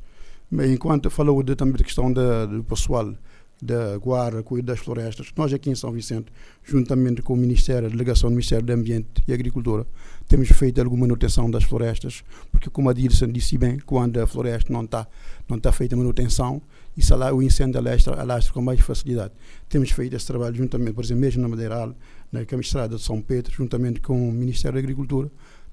[0.50, 3.14] mas enquanto falou de, também da questão do pessoal
[3.62, 5.28] da Guarda, cuida das florestas.
[5.36, 6.32] Nós aqui em São Vicente,
[6.64, 9.86] juntamente com o Ministério, a Delegação do Ministério do Ambiente e Agricultura,
[10.26, 14.72] temos feito alguma manutenção das florestas, porque como a Dilson disse bem, quando a floresta
[14.72, 15.06] não está
[15.48, 16.60] não está feita manutenção,
[16.96, 19.32] isso lá, o incêndio alastra, alastra com mais facilidade.
[19.68, 21.94] Temos feito esse trabalho juntamente, por exemplo, mesmo na Madeiral,
[22.32, 25.30] na Camistrada de São Pedro, juntamente com o Ministério da Agricultura,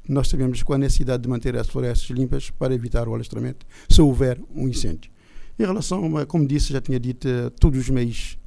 [0.08, 4.02] nós sabemos com a necessidade de manter as florestas limpas para evitar o alastramento, se
[4.02, 5.12] houver um incêndio.
[5.60, 8.40] Em relação, a, como disse, já tinha dito, eh, todos os meios,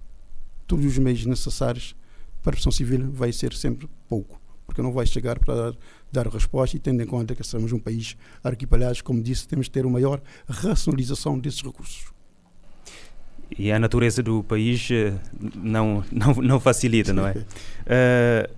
[0.66, 1.94] todos os meios necessários
[2.42, 5.78] para a pressão civil vai ser sempre pouco, porque não vai chegar para dar,
[6.10, 9.72] dar resposta e tendo em conta que somos um país arquipelagem, como disse, temos de
[9.72, 12.06] ter uma maior racionalização desses recursos.
[13.58, 15.12] E a natureza do país eh,
[15.54, 17.32] não, não, não facilita, não é?
[17.32, 18.50] uh,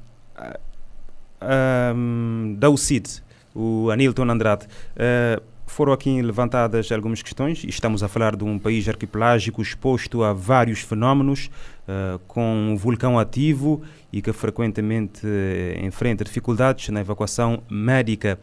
[1.42, 3.20] uh, um, da UCID,
[3.52, 4.66] o Anilton Andrade.
[4.94, 7.64] Uh, foram aqui levantadas algumas questões.
[7.64, 11.50] Estamos a falar de um país arquipelágico exposto a vários fenómenos,
[11.88, 13.82] uh, com um vulcão ativo
[14.12, 18.38] e que frequentemente uh, enfrenta dificuldades na evacuação médica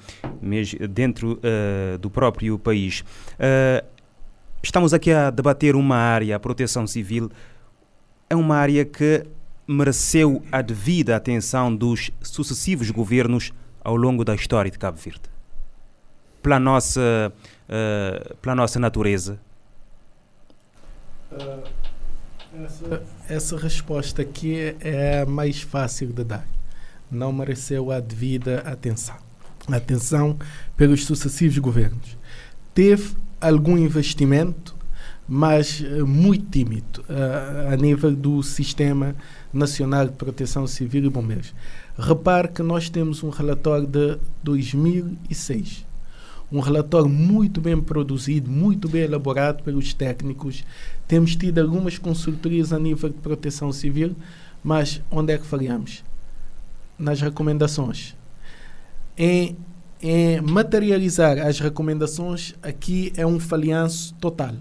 [0.89, 3.05] dentro uh, do próprio país.
[4.61, 7.31] estamos aqui a debater uma área, a proteção civil,
[8.29, 9.25] é uma área que
[9.65, 15.31] mereceu a devida atenção dos sucessivos governos ao longo da história de Cabo Verde
[16.41, 17.31] pela nossa,
[17.69, 19.39] uh, pela nossa natureza?
[21.31, 21.81] Uh,
[22.53, 26.45] essa, essa resposta aqui é, a mais fácil de dar.
[27.09, 29.15] Não mereceu a devida atenção.
[29.71, 30.37] Atenção
[30.75, 32.17] pelos sucessivos governos.
[32.73, 34.75] Teve algum investimento,
[35.27, 39.15] mas uh, muito tímido uh, a nível do Sistema
[39.53, 41.53] Nacional de Proteção Civil e Bombeiros.
[41.97, 45.85] Repare que nós temos um relatório de 2006
[46.51, 50.65] um relatório muito bem produzido, muito bem elaborado pelos técnicos.
[51.07, 54.15] Temos tido algumas consultorias a nível de proteção civil,
[54.63, 56.03] mas onde é que falhamos?
[56.99, 58.15] Nas recomendações.
[59.17, 59.55] Em,
[60.01, 64.55] em materializar as recomendações, aqui é um falhanço total.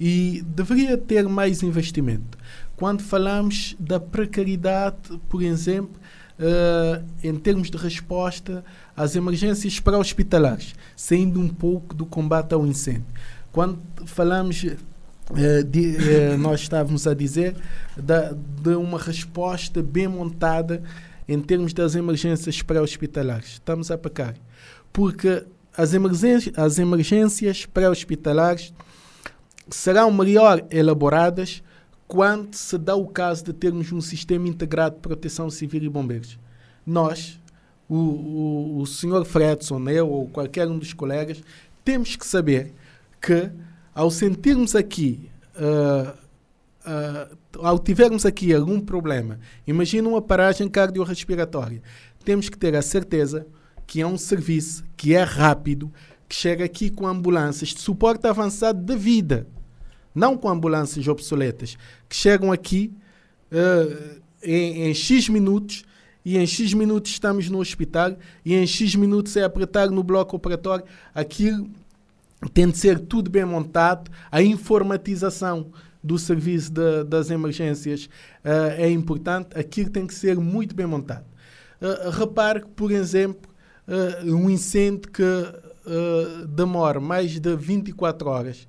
[0.00, 2.38] E deveria ter mais investimento.
[2.76, 4.96] Quando falamos da precariedade,
[5.28, 6.00] por exemplo,
[6.40, 8.64] uh, em termos de resposta
[8.96, 13.06] às emergências pré-hospitalares, saindo um pouco do combate ao incêndio.
[13.52, 14.66] Quando falamos
[15.30, 17.54] Uh, de, uh, nós estávamos a dizer
[17.96, 20.82] da, de uma resposta bem montada
[21.28, 23.50] em termos das emergências pré-hospitalares.
[23.52, 24.34] Estamos a pecar.
[24.92, 25.44] Porque
[25.76, 28.74] as emergências, as emergências pré-hospitalares
[29.68, 31.62] serão melhor elaboradas
[32.10, 36.40] quando se dá o caso de termos um sistema integrado de proteção civil e bombeiros.
[36.84, 37.40] Nós,
[37.88, 41.40] o, o, o senhor Fredson, eu ou qualquer um dos colegas,
[41.84, 42.74] temos que saber
[43.22, 43.48] que
[43.94, 46.10] ao sentirmos aqui, uh,
[46.84, 51.80] uh, ao tivermos aqui algum problema, imagina uma paragem cardiorrespiratória,
[52.24, 53.46] temos que ter a certeza
[53.86, 55.92] que é um serviço que é rápido,
[56.28, 59.46] que chega aqui com ambulâncias de suporte avançado de vida
[60.14, 61.76] não com ambulâncias obsoletas,
[62.08, 62.92] que chegam aqui
[63.52, 65.84] uh, em, em, X minutos
[66.24, 70.36] e em X minutos estamos no hospital e em X minutos é apertar no bloco
[70.36, 70.84] operatório.
[71.14, 71.68] Aquilo
[72.52, 75.70] tem de ser tudo bem montado, a informatização
[76.02, 78.06] do serviço de, das emergências
[78.44, 81.26] uh, é importante, aquilo tem que ser muito bem montado.
[81.80, 83.50] Uh, repare que, por exemplo,
[83.86, 85.22] uh, um incêndio que
[86.48, 88.68] demora mais de 24 horas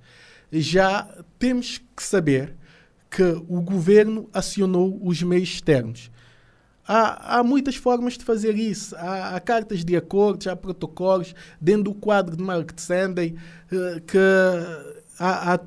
[0.51, 1.07] já
[1.39, 2.55] temos que saber
[3.09, 6.09] que o governo acionou os meios externos.
[6.87, 8.95] Há, há muitas formas de fazer isso.
[8.95, 13.35] Há, há, cartas de acordos, há protocolos, dentro do quadro de Mark Sanday,
[13.71, 14.17] eh, que
[15.19, 15.59] há, há,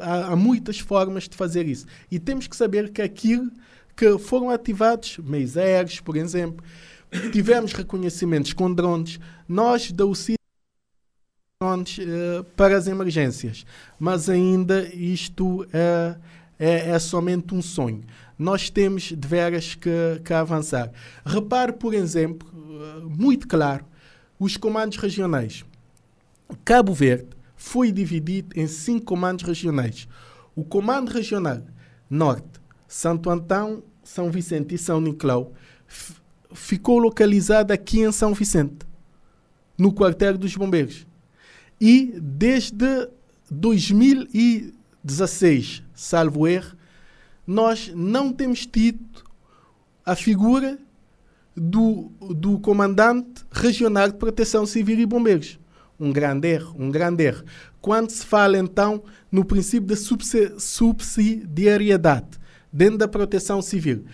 [0.00, 1.86] há, há muitas formas de fazer isso.
[2.10, 3.50] E temos que saber que aquilo
[3.96, 6.64] que foram ativados, meios aéreos, por exemplo,
[7.32, 10.34] tivemos reconhecimentos com drones, nós da UCI
[12.56, 13.64] para as emergências,
[13.98, 16.16] mas ainda isto é,
[16.58, 18.02] é, é, somente um sonho.
[18.38, 20.90] Nós temos de veras que, que avançar.
[21.24, 23.84] Repare, por exemplo, uh, muito claro,
[24.38, 25.64] os comandos regionais.
[26.64, 30.08] Cabo Verde foi dividido em cinco comandos regionais.
[30.54, 31.62] O Comando Regional
[32.08, 35.52] Norte, Santo Antão, São Vicente e São Nicolau
[36.52, 38.86] ficou localizado aqui em São Vicente,
[39.76, 41.06] no quartel dos bombeiros.
[41.86, 43.10] E desde
[43.50, 46.74] 2016, salvo erro,
[47.46, 49.04] nós não temos tido
[50.02, 50.78] a figura
[51.54, 55.58] do, do comandante regional de proteção civil e bombeiros.
[56.00, 57.44] Um grande erro, um grande erro.
[57.82, 59.96] Quando se fala então no princípio da
[60.58, 62.40] subsidiariedade
[62.72, 64.06] dentro da proteção civil,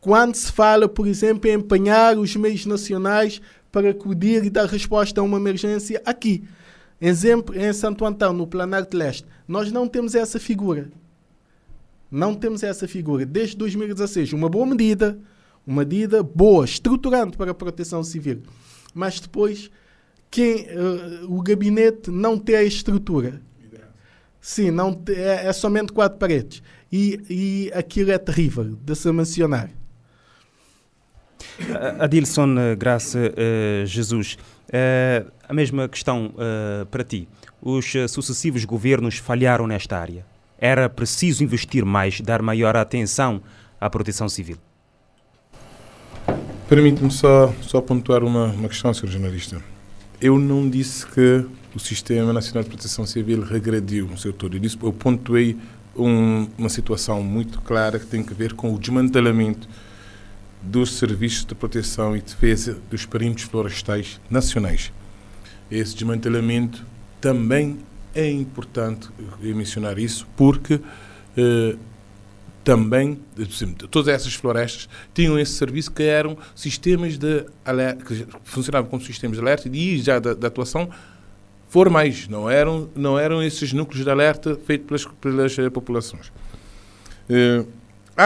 [0.00, 5.20] quando se fala, por exemplo, em empenhar os meios nacionais para acudir e dar resposta
[5.20, 6.48] a uma emergência aqui,
[7.00, 10.90] Exemplo, em Santo Antão, no Planalto Leste, nós não temos essa figura.
[12.10, 13.24] Não temos essa figura.
[13.24, 15.18] Desde 2016, uma boa medida,
[15.66, 18.42] uma medida boa, estruturante para a proteção civil.
[18.92, 19.70] Mas depois,
[20.30, 23.40] quem, uh, o gabinete não tem a estrutura.
[24.40, 26.62] Sim, não é, é somente quatro paredes.
[26.90, 29.70] E, e aquilo é terrível de se mencionar.
[31.98, 34.38] Adilson eh, Graça uh, Jesus,
[34.70, 37.28] uh, a mesma questão uh, para ti.
[37.60, 40.24] Os sucessivos governos falharam nesta área.
[40.58, 43.42] Era preciso investir mais, dar maior atenção
[43.80, 44.56] à proteção civil.
[46.68, 49.08] Permite-me só, só pontuar uma, uma questão, Sr.
[49.08, 49.62] Jornalista.
[50.20, 51.44] eu não disse que
[51.74, 54.56] o Sistema Nacional de Proteção Civil regrediu no seu todo.
[54.56, 55.56] Eu, disse, eu pontuei
[55.96, 59.68] um, uma situação muito clara que tem a ver com o desmantelamento
[60.62, 64.92] dos serviços de proteção e defesa dos perímetros florestais nacionais.
[65.70, 66.84] Esse desmantelamento
[67.20, 67.78] também
[68.14, 69.08] é importante
[69.40, 70.80] mencionar isso, porque
[71.36, 71.76] eh,
[72.64, 73.18] também
[73.90, 79.36] todas essas florestas tinham esse serviço que eram sistemas de alerta, que funcionavam como sistemas
[79.36, 80.90] de alerta e já da, da atuação
[81.68, 86.32] formais, não eram, não eram esses núcleos de alerta feitos pelas, pelas uh, populações.
[87.30, 87.66] Uh,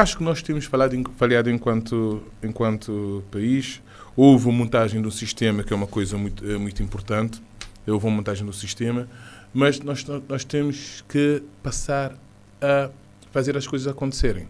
[0.01, 3.83] acho que nós temos falhado enquanto, enquanto país.
[4.17, 7.43] Houve uma montagem do sistema, que é uma coisa muito, uh, muito importante.
[7.87, 9.09] Houve uma montagem do sistema,
[9.53, 12.15] mas nós, nós temos que passar
[12.61, 12.91] a
[13.31, 14.49] fazer as coisas acontecerem.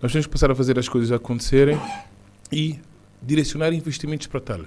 [0.00, 1.80] Nós temos que passar a fazer as coisas acontecerem
[2.52, 2.78] e
[3.22, 4.60] direcionar investimentos para tal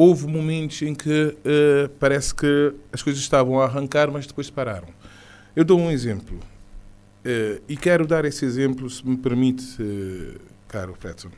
[0.00, 4.88] houve momentos em que uh, parece que as coisas estavam a arrancar, mas depois pararam.
[5.54, 6.40] Eu dou um exemplo.
[7.20, 11.30] Uh, e quero dar esse exemplo, se me permite, uh, caro Fredson.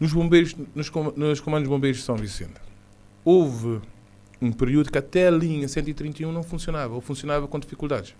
[0.00, 2.54] Nos bombeiros, nos, com, nos comandos bombeiros de São Vicente,
[3.24, 3.80] houve
[4.40, 8.14] um período que até a linha 131 não funcionava, ou funcionava com dificuldades.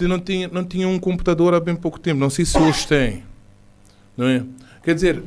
[0.00, 3.24] Não tinha, não tinha um computador há bem pouco tempo, não sei se hoje tem.
[4.16, 4.44] Não é?
[4.82, 5.22] Quer dizer,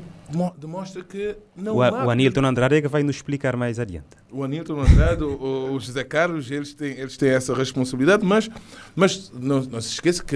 [0.57, 2.05] demonstra que não o, há...
[2.05, 4.07] O Anilton Andrade é que vai nos explicar mais adiante.
[4.31, 8.49] O Anilton Andrade, o, o, José Carlos, eles têm, eles têm essa responsabilidade, mas,
[8.95, 10.35] mas não, não se esqueça que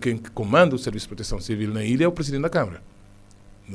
[0.00, 2.82] quem comanda o Serviço de Proteção Civil na ilha é o Presidente da Câmara.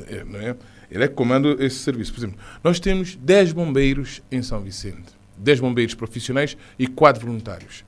[0.08, 0.56] É, não é?
[0.90, 2.14] Ele é que comanda esse serviço.
[2.14, 5.22] Por exemplo, nós temos 10 bombeiros em São Vicente.
[5.38, 7.84] 10 bombeiros profissionais e 4 voluntários.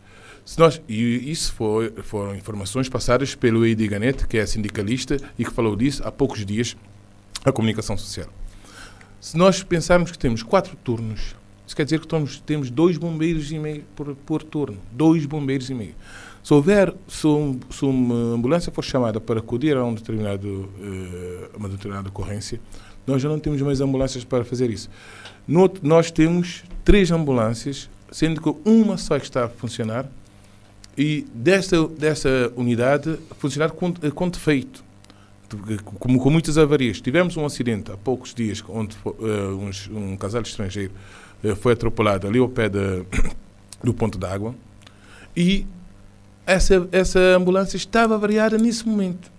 [0.45, 5.45] Se nós, e isso foi, foram informações passadas pelo Eidi Ganete, que é sindicalista e
[5.45, 6.75] que falou disso há poucos dias
[7.43, 8.27] a comunicação social.
[9.19, 11.35] Se nós pensarmos que temos quatro turnos,
[11.65, 14.77] isso quer dizer que temos, temos dois bombeiros e meio por, por turno.
[14.91, 15.95] Dois bombeiros e meio.
[16.43, 21.57] Se houver, se, um, se uma ambulância for chamada para acudir a um determinado, uh,
[21.57, 22.59] uma determinada ocorrência,
[23.07, 24.89] nós já não temos mais ambulâncias para fazer isso.
[25.47, 30.09] No, nós temos três ambulâncias, sendo que uma só está a funcionar,
[30.97, 34.83] e desta, dessa unidade funcionar com, com defeito
[35.83, 37.01] como com muitas avarias.
[37.01, 40.93] Tivemos um acidente há poucos dias onde uh, um casal estrangeiro
[41.43, 43.03] uh, foi atropelado ali ao pé de,
[43.83, 44.55] do ponto d'água
[45.35, 45.65] e
[46.45, 49.31] essa, essa ambulância estava avariada nesse momento.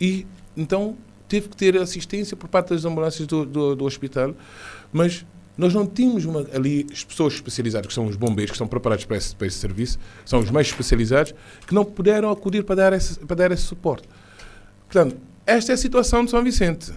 [0.00, 0.96] E então
[1.28, 4.34] teve que ter assistência por parte das ambulâncias do, do, do hospital,
[4.92, 5.24] mas
[5.56, 9.04] nós não tínhamos uma, ali as pessoas especializadas, que são os bombeiros, que estão preparados
[9.04, 11.34] para esse, para esse serviço, são os mais especializados,
[11.66, 14.06] que não puderam acudir para dar esse, para dar esse suporte.
[14.86, 16.92] Portanto, esta é a situação de São Vicente,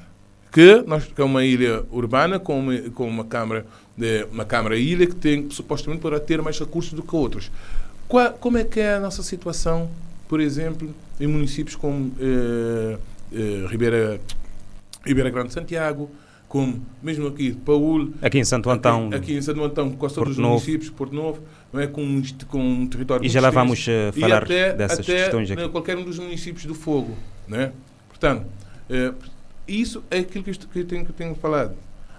[0.52, 4.78] que, nós, que é uma ilha urbana com uma, com uma câmara de, uma câmara
[4.78, 7.52] ilha que tem supostamente para ter mais recursos do que outros.
[8.08, 9.90] Qual, como é que é a nossa situação,
[10.28, 10.90] por exemplo,
[11.20, 12.98] em municípios como eh,
[13.32, 14.20] eh, Ribeira,
[15.06, 16.10] Ribeira Grande de Santiago,
[16.48, 20.34] como mesmo aqui Paul, aqui em Santo Antão, aqui, aqui em Santo Antão, quase todos
[20.34, 21.40] os municípios, Porto Novo,
[21.72, 25.02] não é com um, com um território e já lá vamos uh, falar até, dessas
[25.02, 25.70] até questões aqui.
[25.70, 27.16] qualquer um dos municípios do Fogo,
[27.48, 27.72] né?
[28.20, 28.46] Portanto,
[28.90, 29.14] eh,
[29.68, 31.74] isso é aquilo que eu tenho, que tenho falado.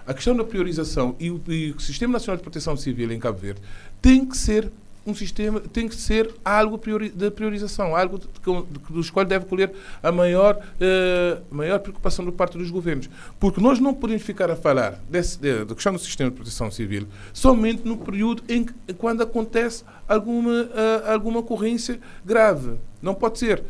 [0.06, 3.38] A questão da priorização e o, e o, Sistema Nacional de Proteção Civil em Cabo
[3.38, 3.60] Verde
[4.00, 4.72] tem que ser
[5.06, 9.46] um sistema, tem que ser algo priori, de priorização, algo de, de, dos quais deve
[9.46, 9.72] colher
[10.02, 13.08] a maior, eh, maior preocupação por parte dos governos.
[13.38, 16.70] Porque nós não podemos ficar a falar desse, de, da questão do Sistema de Proteção
[16.70, 22.78] Civil somente no período em que, quando acontece alguma, uh, alguma ocorrência grave.
[23.02, 23.62] Não pode ser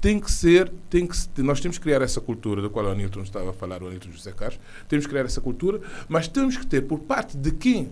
[0.00, 3.22] tem que ser, tem que, nós temos que criar essa cultura da qual o Nilton
[3.22, 6.66] estava a falar, o Nilton José Carlos, temos que criar essa cultura, mas temos que
[6.66, 7.90] ter, por parte de quem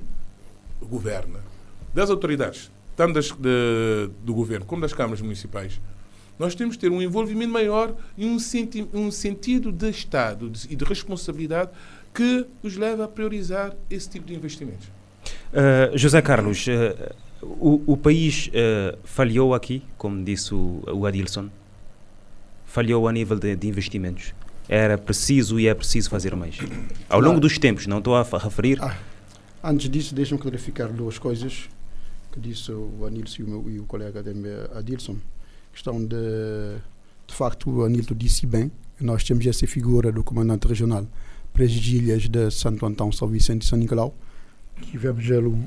[0.82, 1.40] governa,
[1.92, 5.80] das autoridades, tanto das, de, do governo como das câmaras municipais,
[6.38, 10.76] nós temos que ter um envolvimento maior e um, senti um sentido de Estado e
[10.76, 11.70] de responsabilidade
[12.14, 14.86] que nos leva a priorizar esse tipo de investimentos.
[15.52, 21.50] Uh, José Carlos, uh, o, o, país uh, falhou aqui, como disse o, o Adilson?
[22.68, 24.34] Falhou a nível de, de investimentos.
[24.68, 26.58] Era preciso e é preciso fazer mais.
[27.08, 28.78] Ao longo dos tempos, não estou a referir.
[28.82, 28.96] Ah,
[29.64, 31.68] antes disso, deixa-me clarificar duas coisas
[32.30, 34.22] que disse o Anilson e o, meu, e o colega
[34.76, 35.16] Adilson.
[35.72, 36.76] Questão de.
[37.26, 41.06] De facto, o Anilton disse bem, nós temos essa figura do comandante regional
[41.52, 44.14] para as ilhas de Santo Antão, São Vicente e São Nicolau.
[44.80, 45.24] Tivemos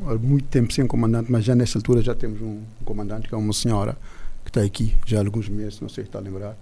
[0.08, 3.38] há muito tempo sem comandante, mas já nessa altura já temos um comandante, que é
[3.38, 3.98] uma senhora,
[4.44, 6.58] que está aqui já há alguns meses, não sei se está a lembrar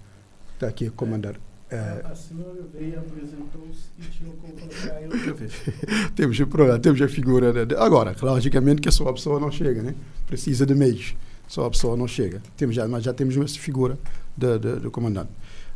[0.60, 1.36] está aqui a comandar.
[1.70, 5.52] É, a senhora veio, apresentou-se e tirou com outra vez.
[6.14, 6.36] temos,
[6.82, 7.64] temos a figura.
[7.64, 9.94] De, agora, logicamente que só a pessoa não chega, né?
[10.26, 11.14] Precisa de meios.
[11.48, 12.42] Só a pessoa não chega.
[12.56, 13.98] Temos já, mas já temos essa figura
[14.36, 15.30] do comandante.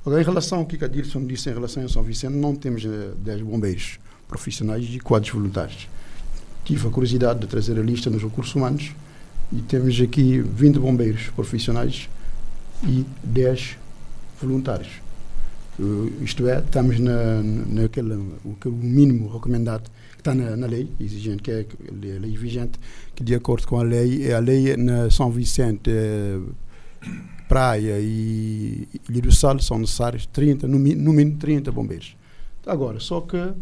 [0.05, 2.85] Agora, em relação ao que a Dilson disse em relação a São Vicente, não temos
[2.85, 5.89] 10 bombeiros profissionais e quadros voluntários.
[6.65, 8.93] Tive a curiosidade de trazer a lista nos recursos humanos
[9.53, 12.09] e temos aqui 20 bombeiros profissionais
[12.83, 13.84] e 10
[14.41, 15.03] voluntários.
[16.23, 21.43] Isto é, estamos na, naquele o, o mínimo recomendado que está na, na, lei exigente,
[21.43, 22.79] que é a lei vigente,
[23.15, 26.39] que de acordo com a lei, é a lei na São Vicente, é,
[27.49, 32.17] Praia e Ilha do Sal são necessários 30, no, no mínimo 30 bombeiros.
[32.65, 33.53] Agora, só que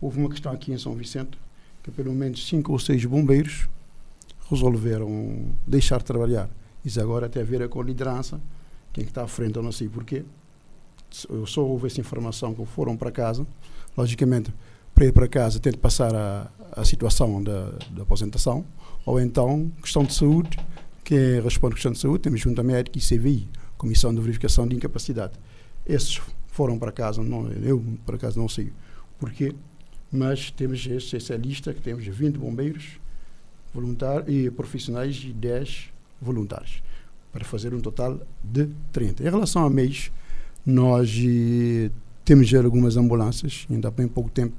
[0.00, 1.36] houve uma questão aqui em São Vicente,
[1.82, 3.68] que pelo menos 5 ou 6 bombeiros
[4.48, 6.48] resolveram deixar de trabalhar.
[6.84, 8.40] Isso agora tem a ver com a liderança,
[8.96, 10.24] quem está à frente, eu não sei porquê.
[11.28, 13.46] Eu só houve essa informação que foram para casa.
[13.94, 14.54] Logicamente,
[14.94, 18.64] para ir para casa tem de passar a, a situação da, da aposentação,
[19.04, 20.58] ou então questão de saúde,
[21.04, 25.34] que responde questão de saúde, temos junta médica e CVI, Comissão de Verificação de Incapacidade.
[25.84, 28.72] Esses foram para casa, não, eu por acaso não sei
[29.18, 29.54] porquê,
[30.10, 32.98] mas temos essa lista que temos 20 bombeiros
[33.74, 36.82] voluntários e profissionais e 10 voluntários,
[37.36, 39.22] para fazer um total de 30.
[39.22, 40.10] Em relação a mês,
[40.64, 41.90] nós eh,
[42.24, 44.54] temos já algumas ambulâncias, ainda há bem pouco tempo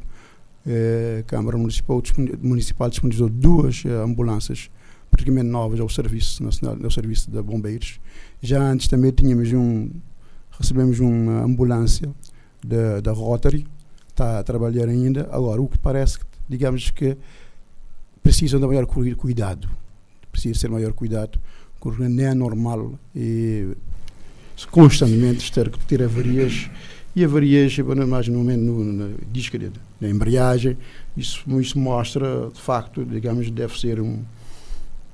[0.64, 2.00] eh, a Câmara Municipal,
[2.40, 4.70] Municipal disponibilizou duas eh, ambulâncias
[5.10, 8.00] praticamente novas ao Serviço Nacional, ao Serviço de Bombeiros.
[8.44, 9.90] Já antes também tínhamos um,
[10.52, 12.12] recebemos uma ambulância
[12.64, 13.66] da, da Rotary,
[14.10, 15.28] está a trabalhar ainda.
[15.32, 17.18] Agora, o que parece, digamos que
[18.22, 19.68] precisam de maior cuidado,
[20.32, 21.40] precisa ser maior cuidado,
[21.88, 23.70] porque não é normal e
[24.70, 26.70] constantemente ter que ter avarias
[27.16, 29.10] e avarias, mais no momento no,
[30.02, 30.78] na embreagem,
[31.16, 34.22] isso, isso mostra, de facto, digamos, deve ser um,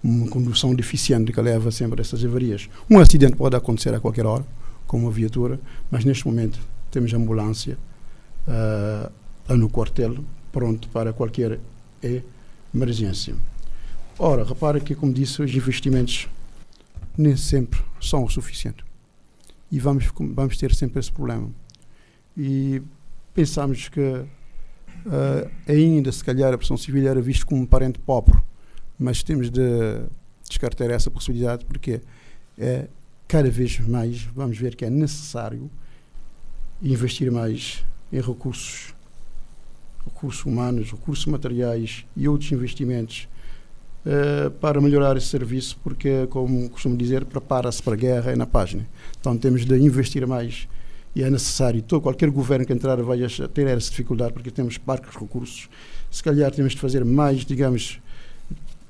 [0.03, 2.67] uma condução deficiente que leva sempre a essas avarias.
[2.89, 4.43] Um acidente pode acontecer a qualquer hora,
[4.88, 5.59] com uma viatura,
[5.91, 6.59] mas neste momento
[6.89, 7.78] temos ambulância
[8.47, 10.17] uh, no quartel,
[10.51, 11.59] pronto para qualquer
[12.74, 13.36] emergência.
[14.17, 16.28] Ora, repara que, como disse, os investimentos
[17.18, 18.84] nem sempre são o suficiente.
[19.72, 21.49] E vamos, vamos ter sempre esse problema.
[22.38, 22.82] E
[23.34, 28.38] pensamos que uh, ainda, se calhar, a pressão civil era vista como um parente pobre,
[28.97, 29.61] mas temos de
[30.47, 32.01] descartar essa possibilidade porque
[32.57, 32.88] é
[33.28, 35.72] cada vez mais vamos ver que é necessário
[36.82, 38.93] investir mais em recursos
[40.05, 43.28] recursos humanos, recursos materiais e outros investimentos
[44.06, 48.45] uh, para melhorar esse serviço, porque, como costumo dizer, prepara-se para a guerra é na
[48.45, 48.86] página.
[49.20, 50.68] Então temos de investir mais
[51.16, 51.82] e é necessário.
[51.82, 53.20] Todo, qualquer governo que entrar vai
[53.54, 55.70] ter essa dificuldade, porque temos parques recursos.
[56.10, 57.99] Se calhar temos de fazer mais, digamos,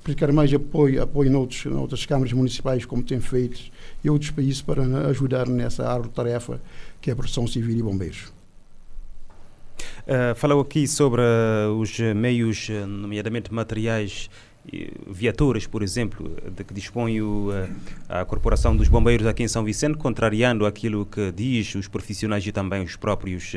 [0.01, 3.59] aplicar mais apoio, apoio noutros, noutras câmaras municipais, como tem feito,
[4.03, 6.61] e outros países para ajudar nessa árvore tarefa
[7.01, 8.33] que é a proteção civil e bombeiros.
[10.03, 14.29] Uh, falou aqui sobre uh, os meios, nomeadamente materiais,
[15.07, 17.49] viaturas, por exemplo, de que dispõe o,
[18.07, 22.51] a Corporação dos Bombeiros aqui em São Vicente, contrariando aquilo que diz os profissionais e
[22.51, 23.51] também os próprios,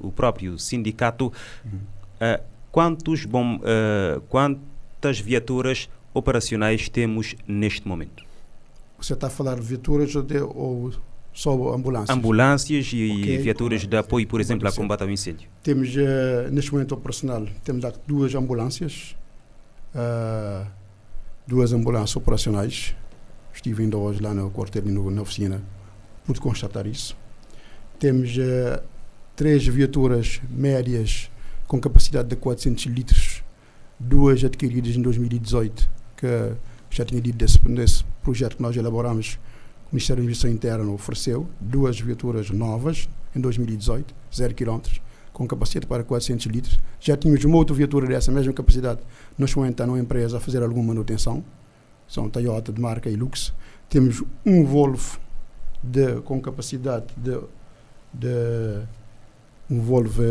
[0.00, 1.32] o próprio sindicato.
[1.64, 1.80] Uhum.
[2.70, 3.58] quantos, bom,
[4.28, 8.24] quantas viaturas operacionais temos neste momento?
[8.98, 10.92] Você está a falar de viaturas ou, de, ou
[11.32, 12.16] só ambulâncias?
[12.16, 13.38] Ambulâncias e okay.
[13.38, 15.48] viaturas de apoio, por exemplo, a combate ao incêndio.
[15.62, 19.14] Temos, uh, neste momento operacional, temos duas ambulâncias,
[19.96, 20.66] uh,
[21.46, 22.94] duas ambulâncias operacionais.
[23.52, 25.62] Estive ainda hoje lá no quartel e na oficina,
[26.24, 27.16] pude constatar isso.
[27.98, 28.82] Temos uh,
[29.34, 31.30] três viaturas médias
[31.66, 33.42] com capacidade de 400 litros,
[33.98, 36.26] duas adquiridas em 2018, que
[36.90, 39.38] já tinha dito desse, desse projeto que nós elaboramos
[39.90, 44.80] o Ministério da Investigação Interna ofereceu duas viaturas novas em 2018, 0 km,
[45.36, 46.80] com capacidade para 400 litros.
[46.98, 49.00] Já tínhamos uma outra viatura dessa mesma capacidade,
[49.36, 51.44] nós momento está numa empresa a fazer alguma manutenção,
[52.08, 53.52] são Toyota de marca Hilux.
[53.86, 55.20] Temos um Volvo
[55.82, 57.38] de, com capacidade de,
[58.14, 58.82] de
[59.68, 60.22] um Volvo,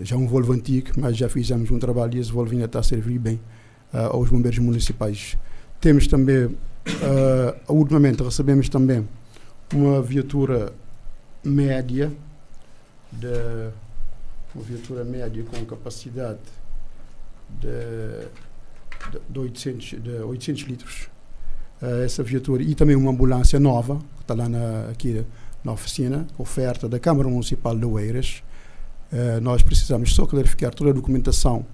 [0.00, 2.82] já um Volvo antigo, mas já fizemos um trabalho e esse Volvo ainda está a
[2.82, 3.38] servir bem
[3.92, 5.36] uh, aos bombeiros municipais.
[5.78, 9.08] Temos também Uh, ultimamente recebemos também
[9.74, 10.72] uma viatura
[11.42, 12.12] média
[13.10, 13.72] de
[14.56, 16.38] uma viatura média com capacidade
[17.60, 17.68] de,
[19.10, 21.08] de, de 800, de 800 litros.
[21.80, 25.22] Uh, essa viatura e também uma ambulância nova que está lá na, aqui
[25.62, 28.42] na oficina, oferta da Câmara Municipal de Oeiras.
[29.12, 31.66] Uh, nós precisamos só clarificar toda a documentação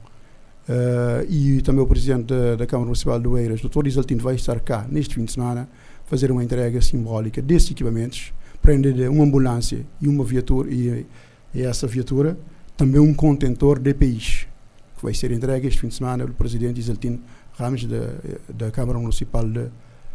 [0.68, 3.86] uh, e também o Presidente da, da, Câmara Municipal de Oeiras, Dr.
[3.86, 5.68] Isaltino, vai estar cá neste fim de semana
[6.04, 11.06] fazer uma entrega simbólica desses equipamentos, prender uma ambulância e uma viatura, e,
[11.54, 12.36] e essa viatura,
[12.76, 14.46] também um contentor DPIs,
[14.96, 17.20] que vai ser entregue este fim de semana pelo Presidente Isaltino
[17.54, 19.68] Ramos da, Câmara Municipal de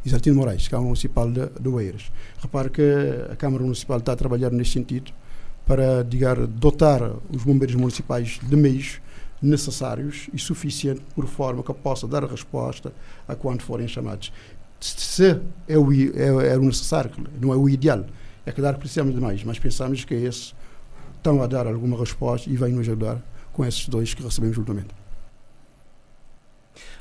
[0.06, 2.12] Isaltino Moraes, Câmara Municipal de, de Oeiras.
[2.42, 2.82] Repare que
[3.32, 5.12] a Câmara Municipal está a trabalhar neste sentido
[5.66, 9.00] para, digamos, dotar os bombeiros municipais de meios
[9.42, 12.92] necessários e suficientes por forma que possa dar resposta
[13.28, 14.32] a quando forem chamados.
[14.80, 18.06] Se é o, é, é o necessário, não é o ideal,
[18.46, 20.56] é claro que precisamos de mais, mas pensamos que esses
[21.28, 23.22] estão a dar alguma resposta e vêm nos ajudar
[23.52, 24.96] com esses dois que recebemos ultimamente.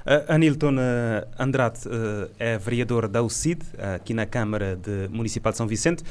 [0.04, 3.62] Uh, Anilton uh, Andrade uh, é vereador da UCID,
[3.94, 6.02] aqui na Câmara de Municipal de São Vicente,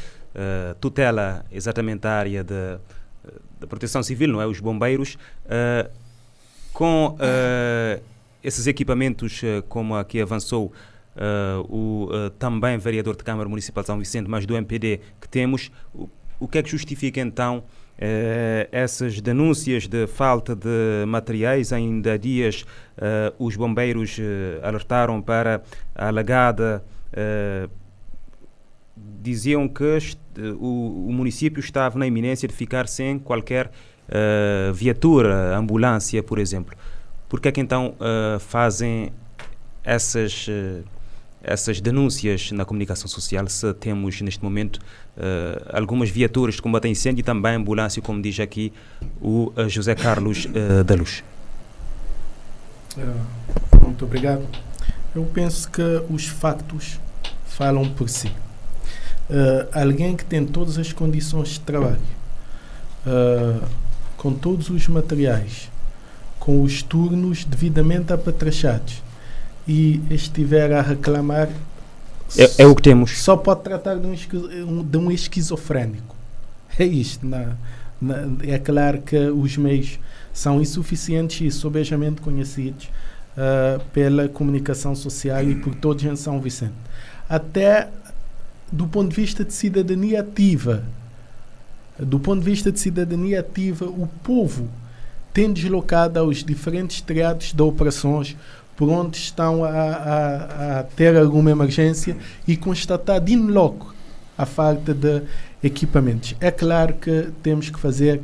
[0.82, 2.78] tutela exatamente a área de,
[3.60, 4.46] de proteção civil, não é?
[4.46, 5.18] Os bombeiros.
[6.74, 7.18] com
[8.44, 10.74] esses equipamentos, como aqui avançou
[11.70, 16.10] o também vereador de Câmara Municipal de São Vicente, mas do MPD que temos, o,
[16.38, 17.64] o que é que justifica então
[17.96, 22.66] Uh, essas denúncias de falta de materiais, ainda há dias
[22.98, 25.64] uh, os bombeiros uh, alertaram para
[25.96, 26.84] a alagada,
[29.22, 30.00] diziam que
[30.60, 33.72] o, o, município estava na iminência de ficar sem qualquer
[34.74, 36.76] viatura, ambulância, por exemplo.
[37.30, 37.96] Por que é que então
[38.42, 39.14] fazem
[39.82, 40.50] essas
[41.46, 46.90] essas denúncias na comunicação social se temos neste momento uh, algumas viaturas de combate a
[46.90, 48.74] incêndio e também ambulância, como diz aqui
[49.22, 51.24] o uh, José Carlos uh, da Luz.
[53.82, 54.46] muito obrigado.
[55.14, 57.00] Eu penso que os factos
[57.46, 58.30] falam por si.
[59.72, 62.02] alguém que tem todas as condições de trabalho,
[64.18, 65.72] com todos os materiais,
[66.38, 69.02] com os turnos devidamente apatrachados,
[69.68, 71.50] e estiver a reclamar,
[72.38, 73.18] é, é, o que temos.
[73.20, 76.16] Só pode tratar de um, de um esquizofrénico.
[76.78, 77.26] É isto.
[77.26, 77.56] Na,
[78.02, 80.00] na, é claro que os meios
[80.34, 82.90] são insuficientes e sobejamente conhecidos
[83.38, 86.74] uh, pela comunicação social e por todos em São Vicente.
[87.30, 87.90] Até
[88.72, 90.84] do ponto de vista de cidadania ativa,
[91.98, 94.68] do ponto de vista de cidadania ativa, o povo
[95.34, 98.36] tem deslocado aos diferentes triados de operações
[98.76, 102.18] por onde estão a, a, a ter alguma emergência
[102.48, 103.94] e constatar de logo
[104.38, 105.22] a falta de
[105.64, 106.36] equipamentos.
[106.40, 108.22] É claro que temos que fazer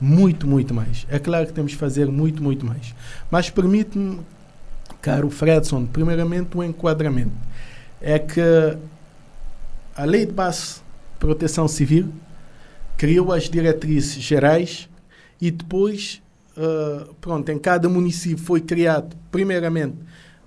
[0.00, 1.06] muito, muito mais.
[1.10, 2.94] É claro que temos que fazer muito, muito mais.
[3.30, 4.20] Mas permite-me,
[5.02, 7.32] caro Fredson, primeiramente o um enquadramento.
[8.00, 8.40] É que
[9.96, 12.12] a Lei de Base de Proteção Civil
[12.96, 14.88] criou as diretrizes gerais
[15.40, 16.22] e depois
[16.58, 19.96] uh, pronto, em cada município foi criado, primeiramente,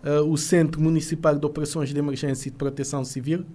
[0.03, 3.45] uh, o Centro Municipal de Operações de Emergência e de Proteção Civil,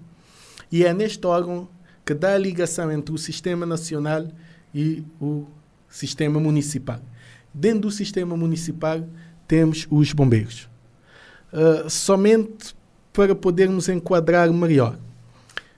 [0.72, 1.68] e é neste órgão
[2.04, 4.26] que dá a ligação entre o Sistema Nacional
[4.74, 5.44] e o
[5.88, 7.00] Sistema Municipal.
[7.52, 9.06] Dentro do Sistema Municipal
[9.46, 10.68] temos os bombeiros.
[11.52, 12.74] Uh, somente
[13.12, 14.98] para podermos enquadrar melhor.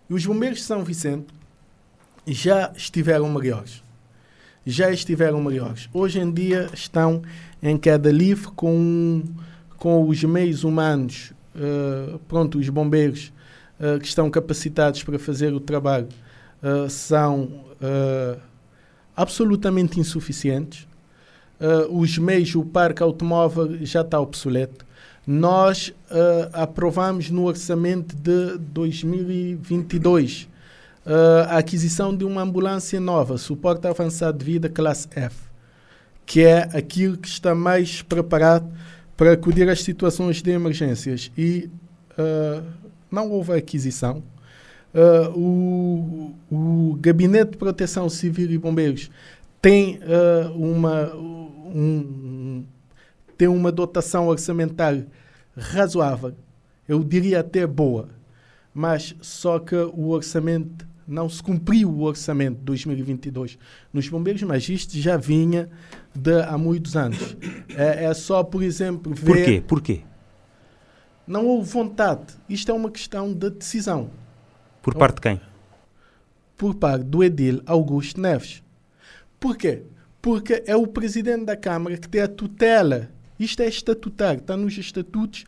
[0.09, 1.27] Os bombeiros de São Vicente
[2.27, 3.83] já estiveram maiores
[4.69, 5.89] já estiveram maiores.
[5.95, 7.23] Hoje em dia estão
[7.63, 9.23] em queda livre com,
[9.79, 13.33] com os meios humanos, uh, pronto, os bombeiros
[13.81, 16.09] uh, que estão capacitados para fazer o trabalho
[16.63, 17.67] uh, são
[19.17, 20.87] absolutamente insuficientes.
[21.91, 24.85] os meios, o parque automóvel já está obsoleto.
[25.25, 25.95] Nós
[26.53, 30.49] aprovamos no orçamento de 2022
[31.09, 35.37] uh, a aquisição de uma ambulância nova, suporte avançado de vida classe F,
[36.27, 38.71] que é aquilo que está mais preparado
[39.17, 41.33] para acudir às situações de emergências.
[41.37, 41.71] E
[42.13, 42.63] uh,
[43.11, 44.23] não houve aquisição.
[44.95, 49.11] Uh, o, o Gabinete de Proteção Civil e Bombeiros
[49.61, 49.99] tem
[50.55, 52.65] uma um,
[53.37, 55.07] tem uma dotação orçamentária
[55.57, 56.35] razoável,
[56.89, 58.09] eu diria até boa,
[58.73, 63.59] mas só que o orçamento não se cumpriu o orçamento de 2022
[63.93, 65.71] nos bombeiros, mas isto já vinha
[66.15, 67.35] de há muitos anos.
[67.75, 69.25] É, é só, por exemplo, ver...
[69.25, 69.65] Por quê?
[69.67, 70.01] Por quê?
[71.27, 72.35] Não houve vontade.
[72.49, 74.11] Isto é uma questão de decisão.
[74.83, 75.41] Por parte de quem?
[76.57, 78.63] Por parte do Edil Augusto Neves.
[79.41, 79.83] Por quê?
[80.21, 83.11] Porque é o presidente da Câmara que tem a tutela.
[83.39, 85.45] Isto é estatutário, está nos estatutos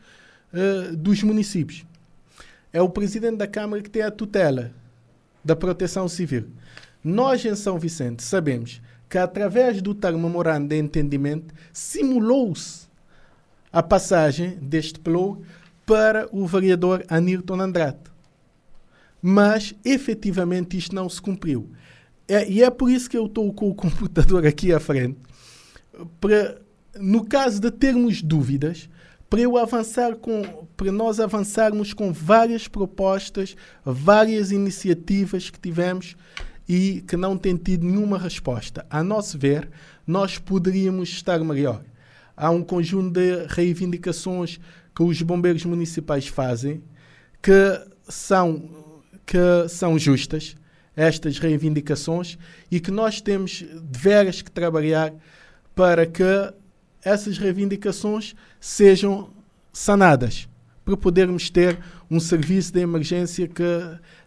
[0.53, 1.85] uh, dos municípios.
[2.73, 4.71] É o presidente da Câmara que tem a tutela
[5.43, 6.47] da Proteção Civil.
[7.03, 12.87] Nós, em São Vicente, sabemos que, através do tal memorando de entendimento, simulou-se
[13.71, 15.41] a passagem deste plano
[15.85, 17.99] para o vereador Anilton Andrade.
[19.21, 21.69] Mas, efetivamente, isto não se cumpriu.
[22.27, 25.17] É, e é por isso que eu estou com o computador aqui à frente.
[26.19, 26.61] Para,
[26.97, 28.89] no caso de termos dúvidas,
[29.31, 33.55] para eu avançar com, para nós avançarmos com várias propostas,
[33.85, 36.17] várias iniciativas que tivemos
[36.67, 38.85] e que não têm tido nenhuma resposta.
[38.89, 39.69] A nosso ver,
[40.05, 41.81] nós poderíamos estar melhor.
[42.35, 44.59] Há um conjunto de reivindicações
[44.93, 46.83] que os bombeiros municipais fazem
[47.41, 48.69] que são,
[49.25, 50.57] que são justas,
[50.93, 52.37] estas reivindicações,
[52.69, 55.13] e que nós temos de veras que trabalhar
[55.73, 56.51] para que
[57.03, 59.29] essas reivindicações sejam
[59.73, 60.47] sanadas,
[60.83, 61.79] para podermos ter
[62.09, 63.63] um serviço de emergência que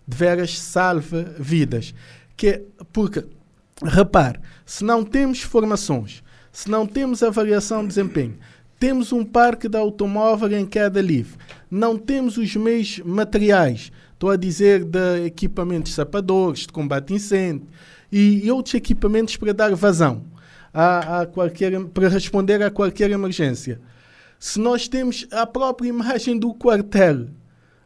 [0.07, 1.95] de veras salve vidas.
[2.37, 2.62] Que,
[2.93, 3.25] porque,
[3.83, 6.22] repare, se não temos formações,
[6.53, 8.37] se não temos avaliação de desempenho,
[8.79, 11.39] temos um parque de automóvel em queda livre,
[11.70, 17.66] não temos os meios materiais, estou a dizer de equipamentos sapadores, de combate incêndio
[18.11, 20.34] e outros equipamentos para dar vazão
[20.75, 23.81] a, a qualquer, para responder a qualquer emergência.
[24.39, 27.29] Se nós temos a própria imagem do quartel,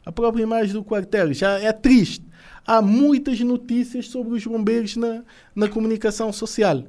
[0.05, 2.27] a própria imagem do quartel já é triste.
[2.67, 5.23] Há muitas notícias sobre os bombeiros na,
[5.55, 6.83] na comunicação social.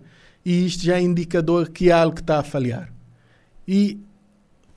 [0.44, 2.92] E isto já é indicador que há algo que está a falhar.
[3.68, 4.00] E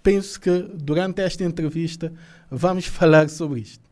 [0.02, 2.12] penso que durante esta entrevista
[2.50, 3.91] vamos falar sobre isto.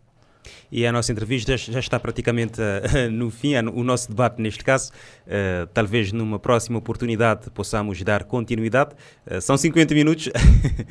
[0.72, 4.92] E a nossa entrevista já está praticamente uh, no fim, o nosso debate neste caso.
[5.26, 8.94] Uh, talvez numa próxima oportunidade possamos dar continuidade.
[9.26, 10.28] Uh, são 50 minutos,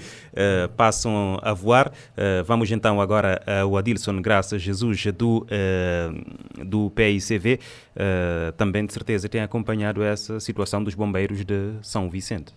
[0.76, 1.92] passam a voar.
[2.46, 5.46] vamos então agora ao Adilson Graça Jesus do,
[6.66, 7.60] do PICV.
[8.58, 12.54] também de certeza tem acompanhado essa situação dos bombeiros de São Vicente.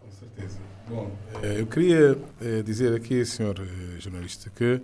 [0.00, 0.58] Com certeza.
[0.88, 1.10] Bom,
[1.42, 2.18] eu queria
[2.64, 3.56] dizer aqui, senhor
[3.98, 4.80] jornalista, que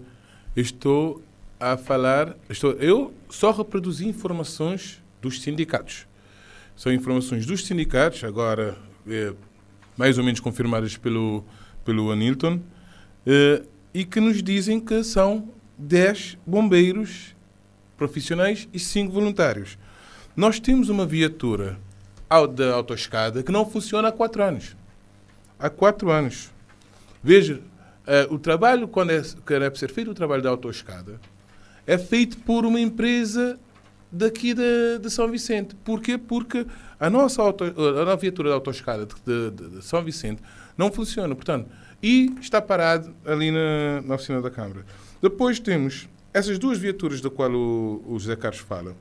[0.57, 1.23] estou
[1.61, 2.37] a falar.
[2.49, 6.07] Estou, eu só reproduzi informações dos sindicatos.
[6.77, 9.33] São informações dos sindicatos, agora é,
[9.97, 11.45] mais ou menos confirmadas pelo,
[11.85, 12.61] pelo Anilton,
[13.27, 17.35] é, e que nos dizem que são 10 bombeiros
[17.97, 19.77] profissionais e 5 voluntários.
[20.37, 21.79] Nós temos uma viatura
[22.55, 24.77] da autoescada que não funciona há 4 anos.
[25.59, 26.51] Há 4 anos.
[27.23, 27.61] Veja,
[28.07, 31.21] uh, o trabalho, quando é, era para ser feito o trabalho da autoescada,
[31.89, 33.59] é feito por uma empresa
[34.13, 35.75] daqui de, de São Vicente.
[35.77, 36.19] Porquê?
[36.19, 36.67] Porque
[37.01, 40.43] a nossa, auto, a nossa viatura de autoescada de, de, de, São Vicente
[40.77, 41.35] não funciona.
[41.35, 41.71] Portanto,
[42.03, 44.85] e está parado ali na, na oficina da Câmara.
[45.23, 48.95] Depois temos essas duas viaturas da qual o, o José Carlos fala,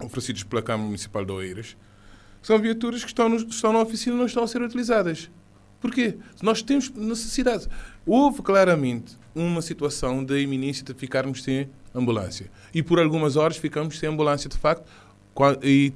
[0.00, 1.76] oferecidas pela Câmara Municipal de Oeiras,
[2.40, 5.30] são viaturas que estão, no, estão na oficina e não estão a ser utilizadas.
[5.80, 6.16] Porquê?
[6.42, 7.68] Nós temos necessidade.
[8.04, 12.50] Houve claramente uma situação da iminência de ficarmos sem ambulância.
[12.74, 14.86] E por algumas horas ficamos sem ambulância, de facto.
[15.62, 15.92] E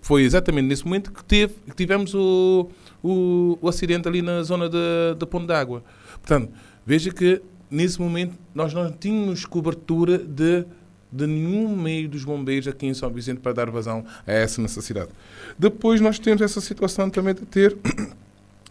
[0.00, 2.70] foi exatamente nesse momento que, teve, que tivemos o,
[3.02, 5.84] o, o, acidente ali na zona da, Ponte d'Água.
[6.12, 6.50] Portanto,
[6.86, 10.64] veja que nesse momento nós não tínhamos cobertura de,
[11.12, 15.10] de nenhum meio dos bombeiros aqui em São Vicente para dar vazão a essa necessidade.
[15.58, 17.76] Depois nós temos essa situação também de ter,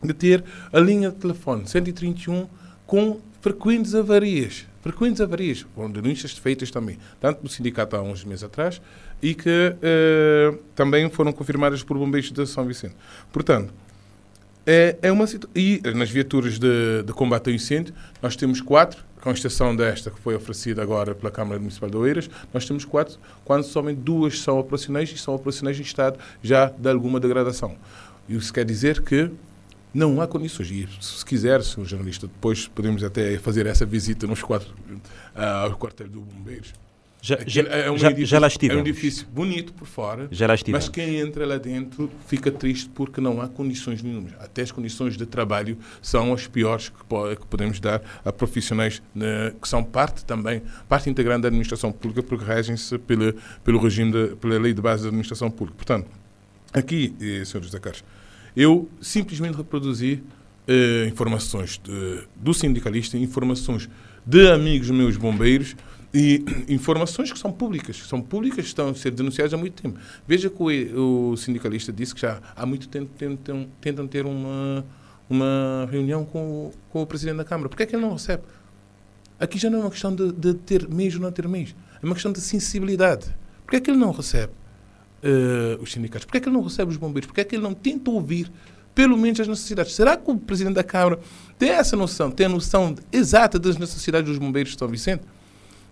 [0.04, 2.48] de ter a linha de telefone 131
[2.86, 8.44] com frequentes avarias frequentes avarias, foram denúncias feitas também, tanto do sindicato há uns meses
[8.44, 8.82] atrás
[9.22, 12.96] e que eh, também foram confirmadas por bombeiros de São Vicente.
[13.32, 13.72] Portanto,
[14.66, 15.26] é, é uma
[15.56, 20.20] E nas viaturas de, de combate ao incêndio, nós temos quatro, com exceção desta que
[20.20, 24.60] foi oferecida agora pela Câmara Municipal de Oeiras, nós temos quatro, quando somente duas são
[24.60, 27.76] operacionais e são operacionais em estado já de alguma degradação.
[28.28, 29.30] Isso quer dizer que
[29.94, 30.72] não há condições.
[30.72, 35.78] E se quiser, senhor jornalista, depois podemos até fazer essa visita nos quatro, uh, ao
[35.78, 36.74] quartel do Bombeiros.
[37.24, 38.80] Já, já, é um já, edifício, já lá estivemos.
[38.80, 42.90] É um edifício bonito por fora, já lá mas quem entra lá dentro fica triste
[42.90, 44.34] porque não há condições nenhumas.
[44.40, 49.54] Até as condições de trabalho são as piores que, que podemos dar a profissionais né,
[49.62, 54.58] que são parte também, parte integrante da administração pública, porque regem-se pelo regime, de, pela
[54.58, 55.78] lei de base da administração pública.
[55.78, 56.08] Portanto,
[56.74, 57.62] aqui, eh, Sr.
[57.62, 58.04] José Carlos,
[58.56, 60.22] eu simplesmente reproduzi
[60.68, 63.90] uh, informações de, do sindicalista, informações
[64.26, 65.76] de amigos meus bombeiros
[66.14, 70.00] e informações que são públicas, são públicas, estão a ser denunciadas há muito tempo.
[70.28, 74.86] Veja que o, o sindicalista disse que já há muito tempo tentam, tentam ter uma,
[75.30, 77.70] uma reunião com, com o presidente da Câmara.
[77.70, 78.44] Por que é que ele não recebe?
[79.40, 81.76] Aqui já não é uma questão de, de ter mês ou não ter mês.
[82.02, 83.34] É uma questão de sensibilidade.
[83.64, 84.52] Porquê é que ele não recebe
[85.24, 86.26] uh, os sindicatos?
[86.26, 87.28] Porquê é que ele não recebe os bombeiros?
[87.28, 88.52] Porquê é que ele não tenta ouvir
[88.94, 89.94] pelo menos as necessidades?
[89.94, 91.20] Será que o Presidente da Câmara
[91.58, 95.24] tem essa noção, tem a noção exata das necessidades dos bombeiros de São Vicente?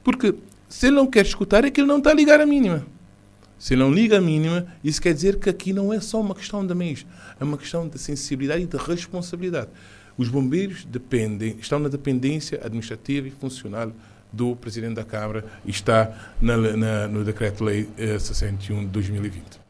[0.03, 0.36] Porque
[0.67, 2.86] se ele não quer escutar, é que ele não está a ligar a mínima.
[3.57, 6.34] Se ele não liga a mínima, isso quer dizer que aqui não é só uma
[6.34, 7.05] questão de meios,
[7.39, 9.69] é uma questão de sensibilidade e de responsabilidade.
[10.17, 13.91] Os bombeiros dependem, estão na dependência administrativa e funcional
[14.32, 19.69] do Presidente da Câmara está na, na, no Decreto-Lei 61 eh, de 2020.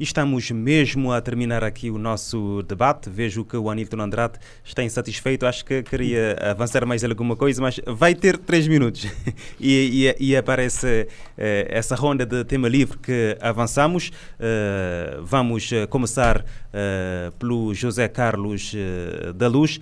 [0.00, 3.10] Estamos mesmo a terminar aqui o nosso debate.
[3.10, 5.44] Vejo que o Anílton Andrade está insatisfeito.
[5.44, 9.08] Acho que queria avançar mais alguma coisa, mas vai ter três minutos.
[9.58, 14.12] e, e, e, aparece eh, essa ronda de tema livre que avançamos.
[14.38, 19.80] Uh, vamos começar uh, pelo José Carlos uh, da Luz.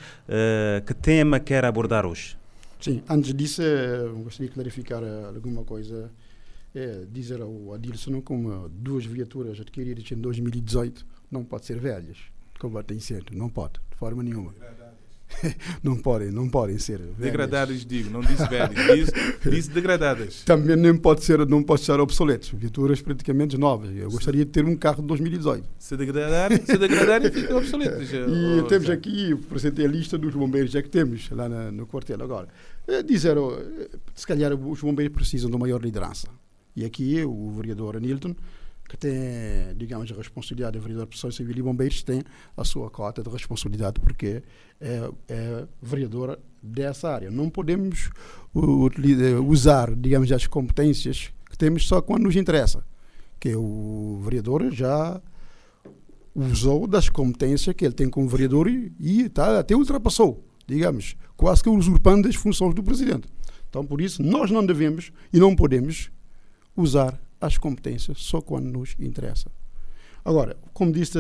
[0.87, 2.39] que tema quer abordar hoje?
[2.87, 3.63] Sim, antes disso,
[4.23, 5.03] gostaria de clarificar
[5.35, 6.09] alguma coisa
[6.73, 12.19] é dizer ao Adilson como duas viaturas adquiridas em 2018 não podem ser velhas,
[12.61, 14.55] combatem incêndio, não pode, de forma nenhuma.
[15.83, 17.17] não podem, não podem ser velhas.
[17.17, 20.43] Degradadas, digo, não disse velhas, disse, disse degradadas.
[20.45, 23.95] Também nem pode ser, não pode ser obsoletos, viaturas praticamente novas.
[23.97, 25.67] Eu gostaria de ter um carro de 2018.
[25.79, 28.11] Se degradarem, se degradarem ficam obsoletos.
[28.13, 32.23] E temos aqui, apresentei a lista dos bombeiros já que temos lá na, no quartel
[32.23, 32.49] agora.
[32.89, 33.53] É dizer, oh,
[34.15, 36.29] se calhar os bombeiros precisam de uma maior liderança
[36.77, 38.37] e aqui o vereador Anilton,
[38.87, 42.23] que tem, digamos, a responsabilidade, o vereador de Proteção Civil e Bombeiros tem
[42.57, 44.43] a sua cota de responsabilidade, porque
[44.81, 47.31] é, é vereador dessa área.
[47.31, 48.11] Não podemos
[49.49, 52.85] usar, digamos, as competências que temos só quando nos interessa,
[53.41, 55.21] que o vereador já
[56.35, 61.63] usou das competências que ele tem como vereador e, e tá, até ultrapassou, digamos, quase
[61.63, 63.29] que usurpando as funções do presidente.
[63.69, 66.11] Então, por isso, nós não devemos e não podemos
[66.77, 69.51] usar as competências só quando nos interessa.
[70.25, 71.19] Agora, como disse,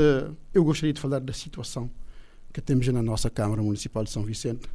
[0.53, 1.91] eu gostaria de falar da situação
[2.53, 4.69] que temos na nossa Câmara Municipal de São Vicente.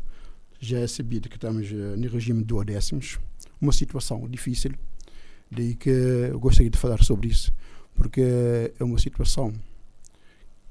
[0.60, 3.20] Já é sabido que estamos uh, no regime de duodécimos,
[3.60, 4.74] uma situação difícil,
[5.50, 7.52] daí que eu gostaria de falar sobre isso,
[7.96, 8.22] porque
[8.80, 9.52] é uma situação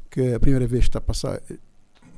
[0.09, 1.43] que a primeira vez está a passar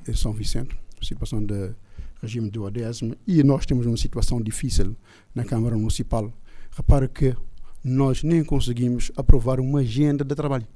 [0.07, 1.75] em São Vicente, situação de
[2.21, 4.97] regime de duodécimo, e nós temos uma situação difícil
[5.35, 6.33] na Câmara Municipal.
[6.71, 7.37] Repara que
[7.85, 10.67] nós nem conseguimos aprovar uma agenda de trabalho.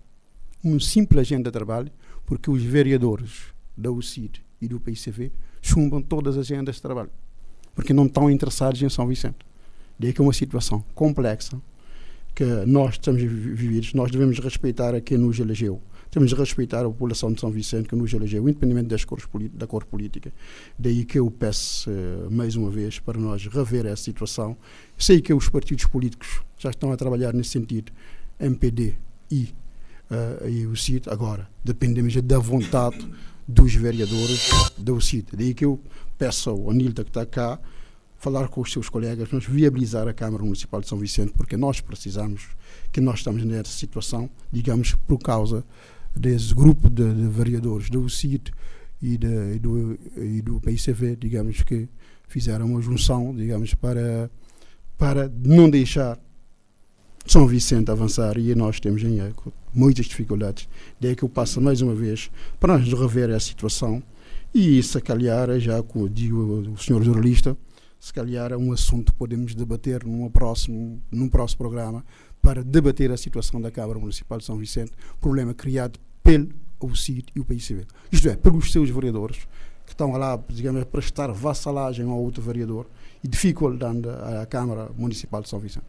[0.62, 1.91] Uma simples agenda de trabalho,
[2.24, 5.31] porque os vereadores da UCID e do PICV
[5.62, 7.11] chumbam todas as agendas de trabalho,
[7.74, 9.39] porque não estão interessados em São Vicente.
[9.99, 11.61] Daí que é uma situação complexa
[12.35, 15.81] que nós estamos vividos, nós devemos respeitar a quem nos elegeu,
[16.17, 19.67] temos de respeitar a população de São Vicente que nos elegeu, independente das cores da
[19.67, 20.33] cor política.
[20.79, 24.57] Daí que eu peço, uh, mais uma vez, para nós rever essa situação.
[24.97, 27.93] Sei que os partidos políticos já estão a trabalhar nesse sentido,
[28.41, 28.95] MPD
[29.31, 29.53] e,
[30.11, 31.07] uh, e o CID.
[31.11, 33.07] Agora, dependemos da vontade
[33.47, 34.49] dos vereadores
[34.79, 35.37] do CID.
[35.37, 35.79] Daí que eu
[36.17, 37.61] peço ao Anilda que está cá,
[38.17, 41.83] falar com os seus colegas, nós viabilizar a Câmara Municipal de São Vicente, porque nós
[41.83, 42.49] precisamos,
[42.91, 45.62] que nós estamos nessa situação, digamos, por causa
[46.19, 48.53] desse grupo de, de vereadores do CIT
[49.01, 51.89] e, de, e, do, e do PICV, digamos, que
[52.29, 54.31] fizeram uma junção, digamos, para,
[54.97, 56.19] para não deixar
[57.27, 60.69] São Vicente avançar e nós temos em eco muitas dificuldades.
[61.01, 64.03] Daí que eu passo mais uma vez para nós rever a situação
[64.55, 67.57] e se calhar, já como digo o senhor jornalista,
[68.01, 72.05] se calhar é um assunto que podemos debater num próximo, num próximo programa
[72.41, 75.99] para debater a situação da Câmara Municipal de São Vicente, problema criado
[76.79, 77.87] pelo CID e o PICB.
[78.11, 79.39] Isto é, pelos seus vereadores,
[79.85, 82.87] que estão lá, digamos, a prestar vassalagem a outro vereador
[83.22, 85.87] e dificultando a Câmara Municipal de São Vicente.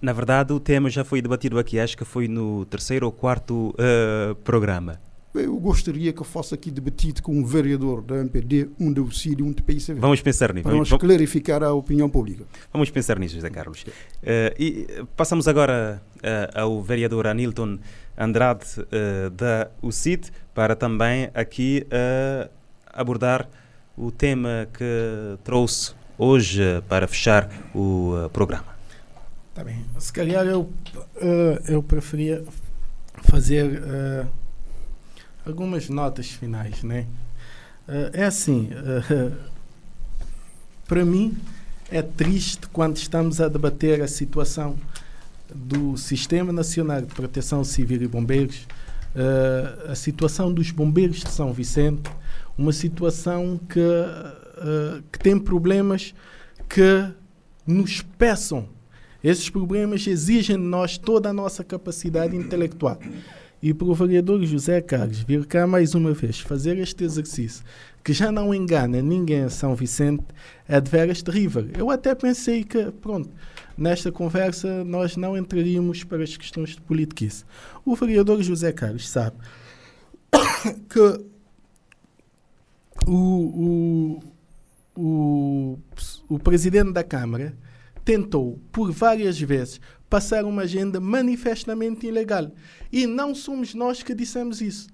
[0.00, 3.70] Na verdade, o tema já foi debatido aqui, acho que foi no terceiro ou quarto
[3.70, 5.00] uh, programa.
[5.34, 9.42] Eu gostaria que fosse aqui debatido com um vereador da MPD, um do CID e
[9.42, 10.00] um do PICV.
[10.00, 10.62] Vamos pensar nisso.
[10.62, 12.44] Para vamos, clarificar a opinião pública.
[12.72, 13.82] Vamos pensar nisso, José Carlos.
[13.82, 17.78] Uh, e passamos agora uh, ao vereador Anilton
[18.18, 21.86] Andrade uh, da UCID para também aqui
[22.90, 23.46] abordar
[23.96, 28.64] o tema que trouxe hoje para fechar o programa.
[29.54, 29.84] Tá bem.
[29.98, 30.70] Se calhar eu,
[31.68, 32.42] eu preferia
[33.24, 33.82] fazer
[35.46, 37.06] algumas notas finais, né?
[37.88, 39.32] Uh, é assim, uh,
[40.88, 41.38] para mim
[41.88, 44.76] é triste quando estamos a debater a situação
[45.54, 48.66] do Sistema Nacional de Proteção Civil e Bombeiros,
[49.14, 52.10] uh, a situação dos bombeiros de São Vicente,
[52.56, 53.80] uma situação que,
[55.12, 56.14] que tem problemas
[56.68, 57.12] que
[57.66, 58.66] nos peçam
[59.22, 62.98] Esses problemas exigem de nós toda a nossa capacidade intelectual.
[63.60, 67.64] E para o vereador José Carlos vir cá mais uma vez fazer este exercício,
[68.04, 70.22] que já não engana ninguém em São Vicente,
[70.68, 71.66] é de veras terrível.
[71.76, 73.28] Eu até pensei que, pronto,
[73.76, 77.44] nesta conversa nós não entraríamos para as questões de politiquice.
[77.84, 79.36] O vereador José Carlos sabe
[80.88, 81.26] que
[83.06, 84.20] o,
[84.96, 85.78] o, o,
[86.28, 87.56] o presidente da Câmara
[88.04, 92.52] tentou, por várias vezes, passar uma agenda manifestamente ilegal.
[92.92, 94.88] E não somos nós que dissemos isso.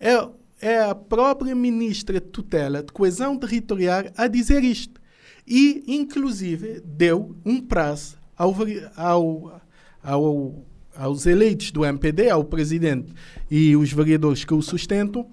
[0.00, 0.28] É,
[0.60, 5.00] é a própria ministra de tutela de coesão territorial a dizer isto.
[5.46, 8.54] E, inclusive, deu um prazo ao,
[8.96, 9.60] ao,
[10.02, 10.64] ao,
[10.96, 13.12] aos eleitos do MPD, ao presidente
[13.50, 15.28] e os vereadores que o sustentam,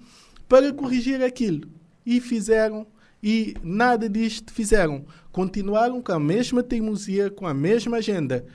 [0.48, 1.68] para corrigir aquilo.
[2.06, 2.86] E fizeram,
[3.22, 5.04] e nada disto fizeram.
[5.32, 8.46] Continuaram com a mesma teimosia, com a mesma agenda.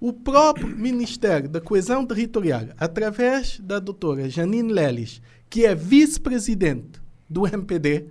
[0.00, 7.46] O próprio Ministério da Coesão Territorial, através da doutora Janine Lelis, que é vice-presidente do
[7.46, 8.06] MPD,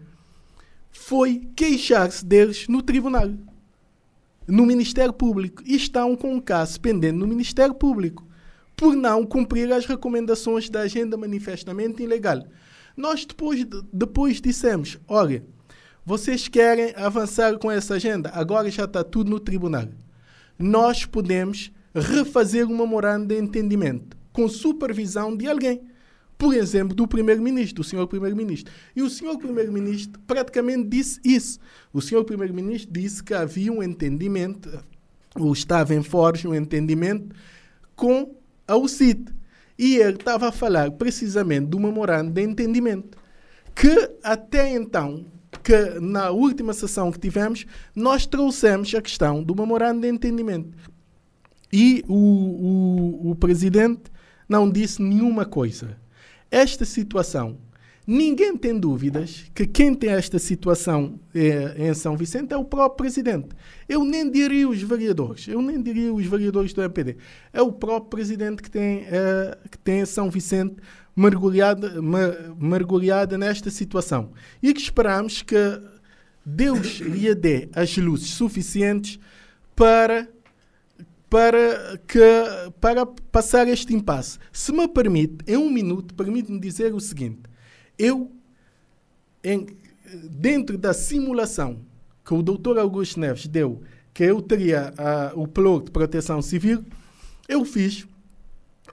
[0.98, 3.30] foi queixar-se deles no tribunal,
[4.48, 5.62] no Ministério Público.
[5.66, 8.26] E estão com um caso pendente no Ministério Público
[8.76, 12.44] por não cumprir as recomendações da agenda manifestamente ilegal.
[12.96, 15.46] Nós depois, depois dissemos: olha,
[16.04, 19.88] vocês querem avançar com essa agenda, agora já está tudo no tribunal.
[20.58, 25.82] Nós podemos refazer um memorando de entendimento com supervisão de alguém.
[26.38, 28.72] Por exemplo, do primeiro-ministro, do senhor primeiro-ministro.
[28.96, 31.60] E o senhor primeiro-ministro praticamente disse isso.
[31.94, 34.84] O senhor primeiro-ministro disse que havia um entendimento,
[35.34, 37.34] ou estava em forja um entendimento
[37.96, 38.36] com
[38.68, 39.34] a UCIT.
[39.78, 43.18] E ele estava a falar precisamente do memorando de entendimento.
[43.74, 45.26] Que até então,
[45.64, 47.66] que na última sessão que tivemos,
[47.96, 50.78] nós trouxemos a questão do memorando de entendimento.
[51.72, 54.04] E o, o, o presidente
[54.48, 55.98] não disse nenhuma coisa.
[56.50, 57.58] Esta situação,
[58.06, 62.98] ninguém tem dúvidas que quem tem esta situação eh, em São Vicente é o próprio
[62.98, 63.50] presidente.
[63.90, 67.18] Eu nem diria os vereadores, eu nem diria os vereadores do MPD.
[67.52, 70.76] É o próprio presidente que tem, eh, que tem São Vicente
[71.16, 71.94] mergulhada,
[72.60, 74.32] mergulhada nesta situação.
[74.62, 75.56] E que esperamos que
[76.46, 79.20] Deus lhe dê as luzes suficientes
[79.76, 80.28] para
[81.30, 82.20] para, que,
[82.80, 84.40] para passar este impasse.
[84.52, 87.42] Se me permite, em um minuto, permite-me dizer o seguinte:
[87.98, 88.32] eu,
[89.44, 89.68] em,
[90.30, 91.80] dentro da simulação
[92.24, 92.78] que o Dr.
[92.80, 93.82] Augusto Neves deu,
[94.14, 94.94] que eu teria
[95.36, 96.84] uh, o plano de proteção civil,
[97.48, 98.08] eu fiz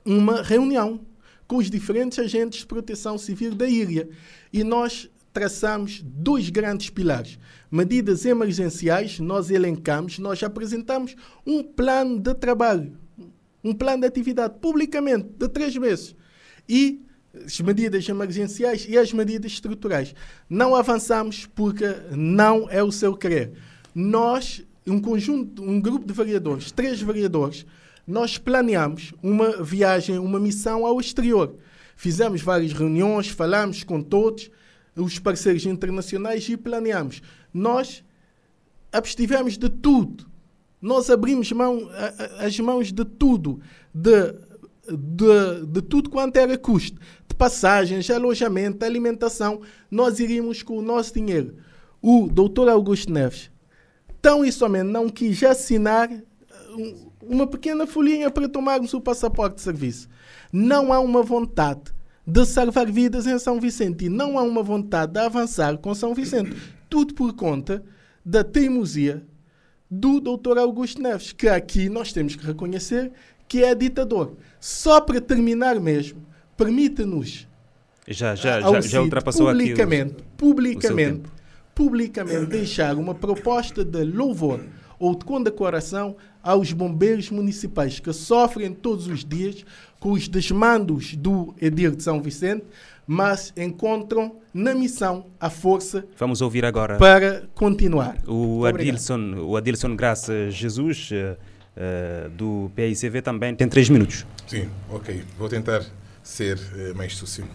[0.04, 1.00] uma reunião
[1.46, 4.08] com os diferentes agentes de proteção civil da ilha
[4.52, 7.38] e nós traçamos dois grandes pilares.
[7.72, 11.16] Medidas emergenciais, nós elencamos, nós apresentamos
[11.46, 12.98] um plano de trabalho,
[13.64, 16.14] um plano de atividade, publicamente, de três meses.
[16.68, 17.00] E
[17.46, 20.14] as medidas emergenciais e as medidas estruturais.
[20.50, 23.52] Não avançamos porque não é o seu querer.
[23.94, 27.64] Nós, um conjunto, um grupo de vereadores, três vereadores,
[28.06, 31.56] nós planeamos uma viagem, uma missão ao exterior.
[31.96, 34.50] Fizemos várias reuniões, falamos com todos,
[34.94, 37.22] os parceiros internacionais e planeamos.
[37.52, 38.04] Nós
[38.92, 40.26] abstivemos de tudo.
[40.80, 41.88] Nós abrimos mão,
[42.38, 43.60] as mãos de tudo,
[43.94, 44.32] de,
[44.88, 49.60] de, de tudo quanto era custo, de passagens, alojamento, alimentação.
[49.90, 51.56] Nós iríamos com o nosso dinheiro.
[52.00, 53.50] O doutor Augusto Neves,
[54.20, 56.10] tão e somente não quis assinar
[57.22, 60.08] uma pequena folhinha para tomarmos o passaporte de serviço.
[60.52, 61.92] Não há uma vontade
[62.26, 66.14] de salvar vidas em São Vicente e não há uma vontade de avançar com São
[66.14, 66.56] Vicente.
[66.92, 67.82] Tudo por conta
[68.22, 69.24] da teimosia
[69.90, 70.58] do Dr.
[70.58, 73.10] Augusto Neves, que aqui nós temos que reconhecer
[73.48, 74.36] que é ditador.
[74.60, 76.22] Só para terminar mesmo,
[76.54, 77.48] permita-nos
[78.06, 81.22] já, já, já, já ultrapassou publicamente, aqui o, publicamente,
[81.74, 84.60] publicamente deixar uma proposta de louvor
[84.98, 89.64] ou de condecoração aos bombeiros municipais que sofrem todos os dias
[89.98, 92.66] com os desmandos do Edir de São Vicente,
[93.06, 98.16] mas encontram na missão a força Vamos ouvir agora para continuar.
[98.26, 104.26] O Adilson, o Adilson Graça Jesus, uh, do PICV, também tem três minutos.
[104.46, 105.24] Sim, ok.
[105.38, 105.84] Vou tentar
[106.22, 107.50] ser uh, mais sucinto.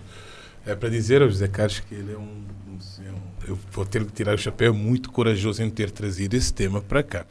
[0.66, 2.78] É para dizer ao José Carlos que ele é um, um,
[3.48, 7.02] Eu vou ter que tirar o chapéu muito corajoso em ter trazido esse tema para
[7.02, 7.26] cá.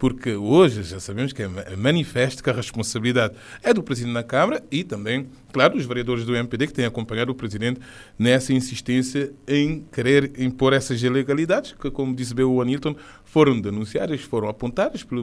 [0.00, 4.64] Porque hoje já sabemos que é manifesto que a responsabilidade é do Presidente da Câmara
[4.70, 7.82] e também, claro, dos vereadores do MPD que têm acompanhado o Presidente
[8.18, 12.96] nessa insistência em querer impor essas ilegalidades que, como disse bem o Anilton,
[13.26, 15.22] foram denunciadas, foram apontadas pelo,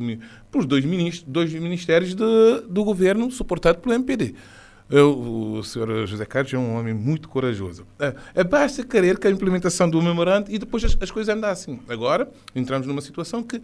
[0.51, 4.36] pelos dois, ministros, dois ministérios de, do governo suportado pelo MPD.
[4.89, 7.86] Eu, o senhor José Carlos é um homem muito corajoso.
[7.99, 11.49] É, é basta querer que a implementação do memorando e depois as, as coisas andam
[11.49, 11.80] assim.
[11.89, 13.61] Agora, entramos numa situação que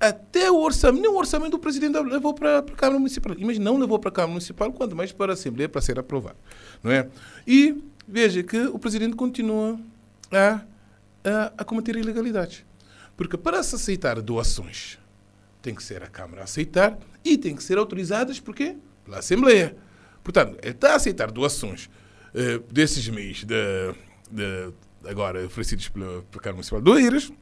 [0.00, 3.34] até o orçamento, nem o orçamento do presidente levou para a Câmara Municipal.
[3.38, 6.36] Mas não levou para a Câmara Municipal, quanto mais para a Assembleia para ser aprovado.
[6.82, 7.08] Não é?
[7.46, 9.78] E veja que o presidente continua
[10.30, 10.60] a,
[11.24, 12.64] a, a cometer ilegalidades.
[13.16, 14.98] Porque para se aceitar doações,
[15.60, 18.76] tem que ser a Câmara a aceitar e tem que ser autorizadas por quê?
[19.04, 19.76] Pela Assembleia.
[20.22, 23.54] Portanto, ele está a aceitar doações uh, desses meios de,
[24.30, 24.72] de,
[25.04, 27.32] agora oferecidos pela, pela Câmara Municipal do Eiras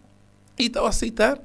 [0.59, 1.39] e está a aceitar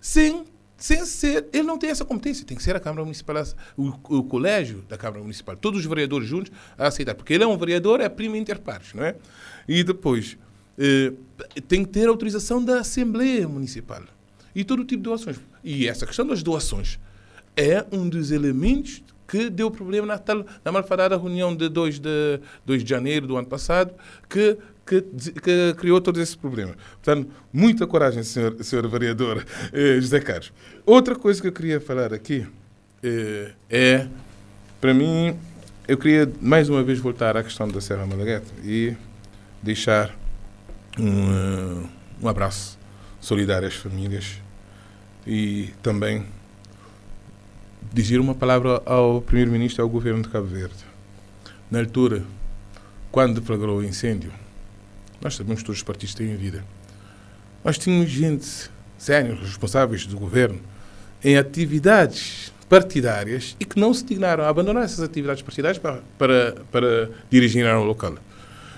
[0.00, 0.44] sem
[0.84, 3.42] sem ser, ele não tem essa competência, tem que ser a Câmara Municipal,
[3.74, 7.46] o, o colégio da Câmara Municipal, todos os vereadores juntos a aceitar, porque ele é
[7.46, 9.16] um vereador, é primo inter pares, não é?
[9.66, 10.36] E depois,
[10.78, 11.14] eh,
[11.66, 14.02] tem que ter autorização da Assembleia Municipal
[14.54, 15.40] e todo tipo de doações.
[15.64, 16.98] E essa questão das doações
[17.56, 22.40] é um dos elementos que deu problema na, tal, na malfadada reunião de 2 de,
[22.66, 23.94] 2 de janeiro do ano passado,
[24.28, 26.74] que que, que, criou todo esse problema.
[27.02, 30.52] Portanto, muita coragem, senhor, senhor vereador eh, José Carlos.
[30.84, 32.46] Outra coisa que eu queria falar aqui
[33.02, 34.06] eh, é,
[34.80, 35.36] para mim,
[35.88, 38.94] eu queria mais uma vez voltar à questão da Serra Malaguete e
[39.62, 40.14] deixar
[40.98, 41.88] um, uh,
[42.22, 42.78] um abraço
[43.20, 44.40] solidário às famílias
[45.26, 46.26] e também
[47.92, 50.84] dizer uma palavra ao Primeiro-Ministro e ao Governo de Cabo Verde.
[51.70, 52.22] Na altura,
[53.10, 54.32] quando deflagrou o incêndio,
[55.24, 56.62] nós sabemos que todos os partidos têm vida.
[57.64, 60.60] Nós tínhamos gente séria, responsáveis do governo,
[61.22, 66.56] em atividades partidárias e que não se dignaram a abandonar essas atividades partidárias para, para,
[66.70, 68.14] para dirigir ao local.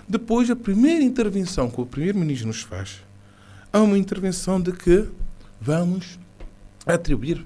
[0.09, 3.03] Depois, a primeira intervenção que o primeiro-ministro nos faz
[3.73, 5.05] é uma intervenção de que
[5.61, 6.19] vamos
[6.87, 7.45] atribuir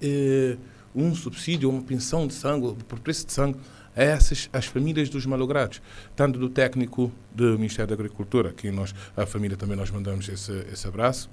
[0.00, 0.56] eh,
[0.94, 3.58] um subsídio, uma pensão de sangue, por preço de sangue,
[4.00, 5.82] a essas as famílias dos malogrados,
[6.16, 10.52] tanto do técnico do Ministério da Agricultura, que nós, a família também nós mandamos esse,
[10.72, 11.28] esse abraço,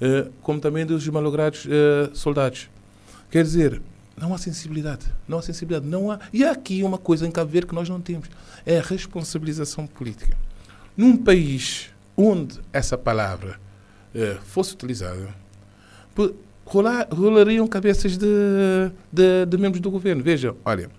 [0.00, 2.70] eh, como também dos malogrados eh, soldados.
[3.30, 3.82] Quer dizer,
[4.16, 6.18] não há sensibilidade, não há sensibilidade, não há.
[6.32, 8.30] E há aqui uma coisa em Cabo Verde que nós não temos,
[8.64, 10.34] é a responsabilização política.
[10.96, 13.60] Num país onde essa palavra
[14.14, 15.28] eh, fosse utilizada,
[16.64, 18.26] rolar, rolariam cabeças de,
[19.12, 20.22] de, de membros do governo.
[20.22, 20.90] Veja, olha,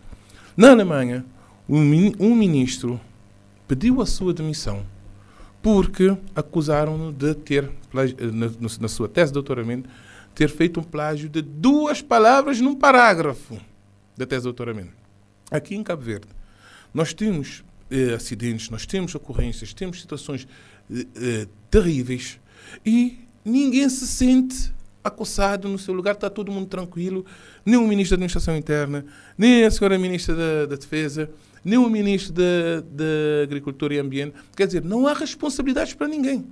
[0.60, 1.26] na Alemanha,
[1.70, 2.99] um ministro
[3.66, 4.86] pediu a sua demissão
[5.62, 7.72] porque acusaram-no de ter,
[8.78, 9.89] na sua tese de doutoramento,
[10.36, 13.57] ter feito um plágio de duas palavras num parágrafo
[14.18, 14.91] da tese de doutoramento.
[15.49, 16.28] Aqui em Cabo Verde,
[16.93, 20.45] nós temos eh, acidentes, nós temos ocorrências, temos situações
[20.91, 22.38] eh, eh, terríveis
[22.86, 24.74] e ninguém se sente
[25.04, 27.26] acossado no seu lugar, está todo mundo tranquilo,
[27.66, 29.06] nem o ministro da Administração Interna,
[29.38, 31.30] nem a senhora ministra da, da Defesa,
[31.64, 34.34] nem o ministro da, da Agricultura e Ambiente.
[34.56, 36.45] Quer dizer, não há responsabilidades para ninguém.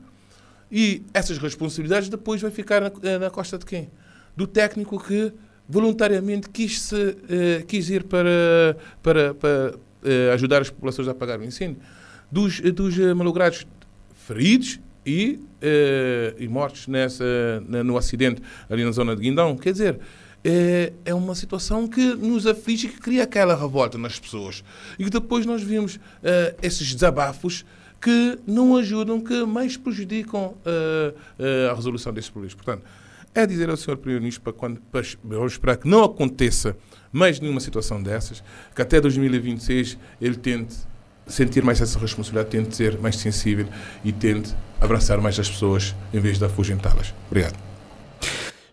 [0.71, 3.89] E essas responsabilidades depois vão ficar na, eh, na costa de quem?
[4.35, 5.31] Do técnico que
[5.67, 11.39] voluntariamente quis, se, eh, quis ir para, para, para eh, ajudar as populações a apagar
[11.39, 11.81] o incêndio.
[12.29, 13.65] Dos, dos malogrados
[14.13, 17.23] feridos e, eh, e mortos nessa,
[17.85, 19.55] no acidente ali na zona de Guindão.
[19.55, 19.99] Quer dizer,
[20.43, 24.63] é, é uma situação que nos aflige e que cria aquela revolta nas pessoas.
[24.99, 27.65] E que depois nós vimos eh, esses desabafos
[28.01, 32.53] que não ajudam, que mais prejudicam eh, a resolução desses problemas.
[32.53, 32.83] Portanto,
[33.33, 33.95] é dizer ao Sr.
[33.97, 35.01] Primeiro-Ministro para, quando, para,
[35.45, 36.75] esperar que não aconteça
[37.11, 38.43] mais nenhuma situação dessas,
[38.75, 40.75] que até 2026 ele tente
[41.25, 43.67] sentir mais essa responsabilidade, tente ser mais sensível
[44.03, 47.13] e tente abraçar mais as pessoas em vez de afugentá-las.
[47.29, 47.57] Obrigado.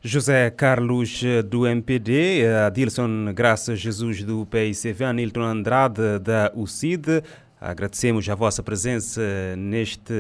[0.02, 7.22] José Carlos do MPD, Adilson Graça Jesus do PICV, Anilton Andrade da UCID.
[7.58, 9.22] Agradecemos a vossa presença
[9.56, 10.12] neste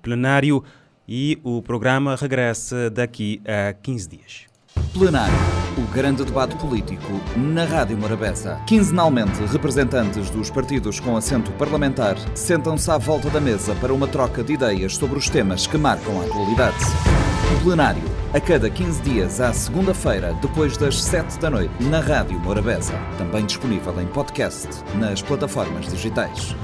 [0.00, 0.64] plenário
[1.06, 4.47] e o programa regressa daqui a 15 dias.
[4.92, 5.34] Plenário.
[5.76, 8.60] O grande debate político na Rádio Morabeza.
[8.66, 14.42] Quinzenalmente, representantes dos partidos com assento parlamentar sentam-se à volta da mesa para uma troca
[14.42, 16.76] de ideias sobre os temas que marcam a atualidade.
[17.62, 18.02] Plenário.
[18.32, 22.92] A cada 15 dias, à segunda-feira, depois das 7 da noite, na Rádio Morabeza.
[23.16, 26.54] Também disponível em podcast nas plataformas digitais.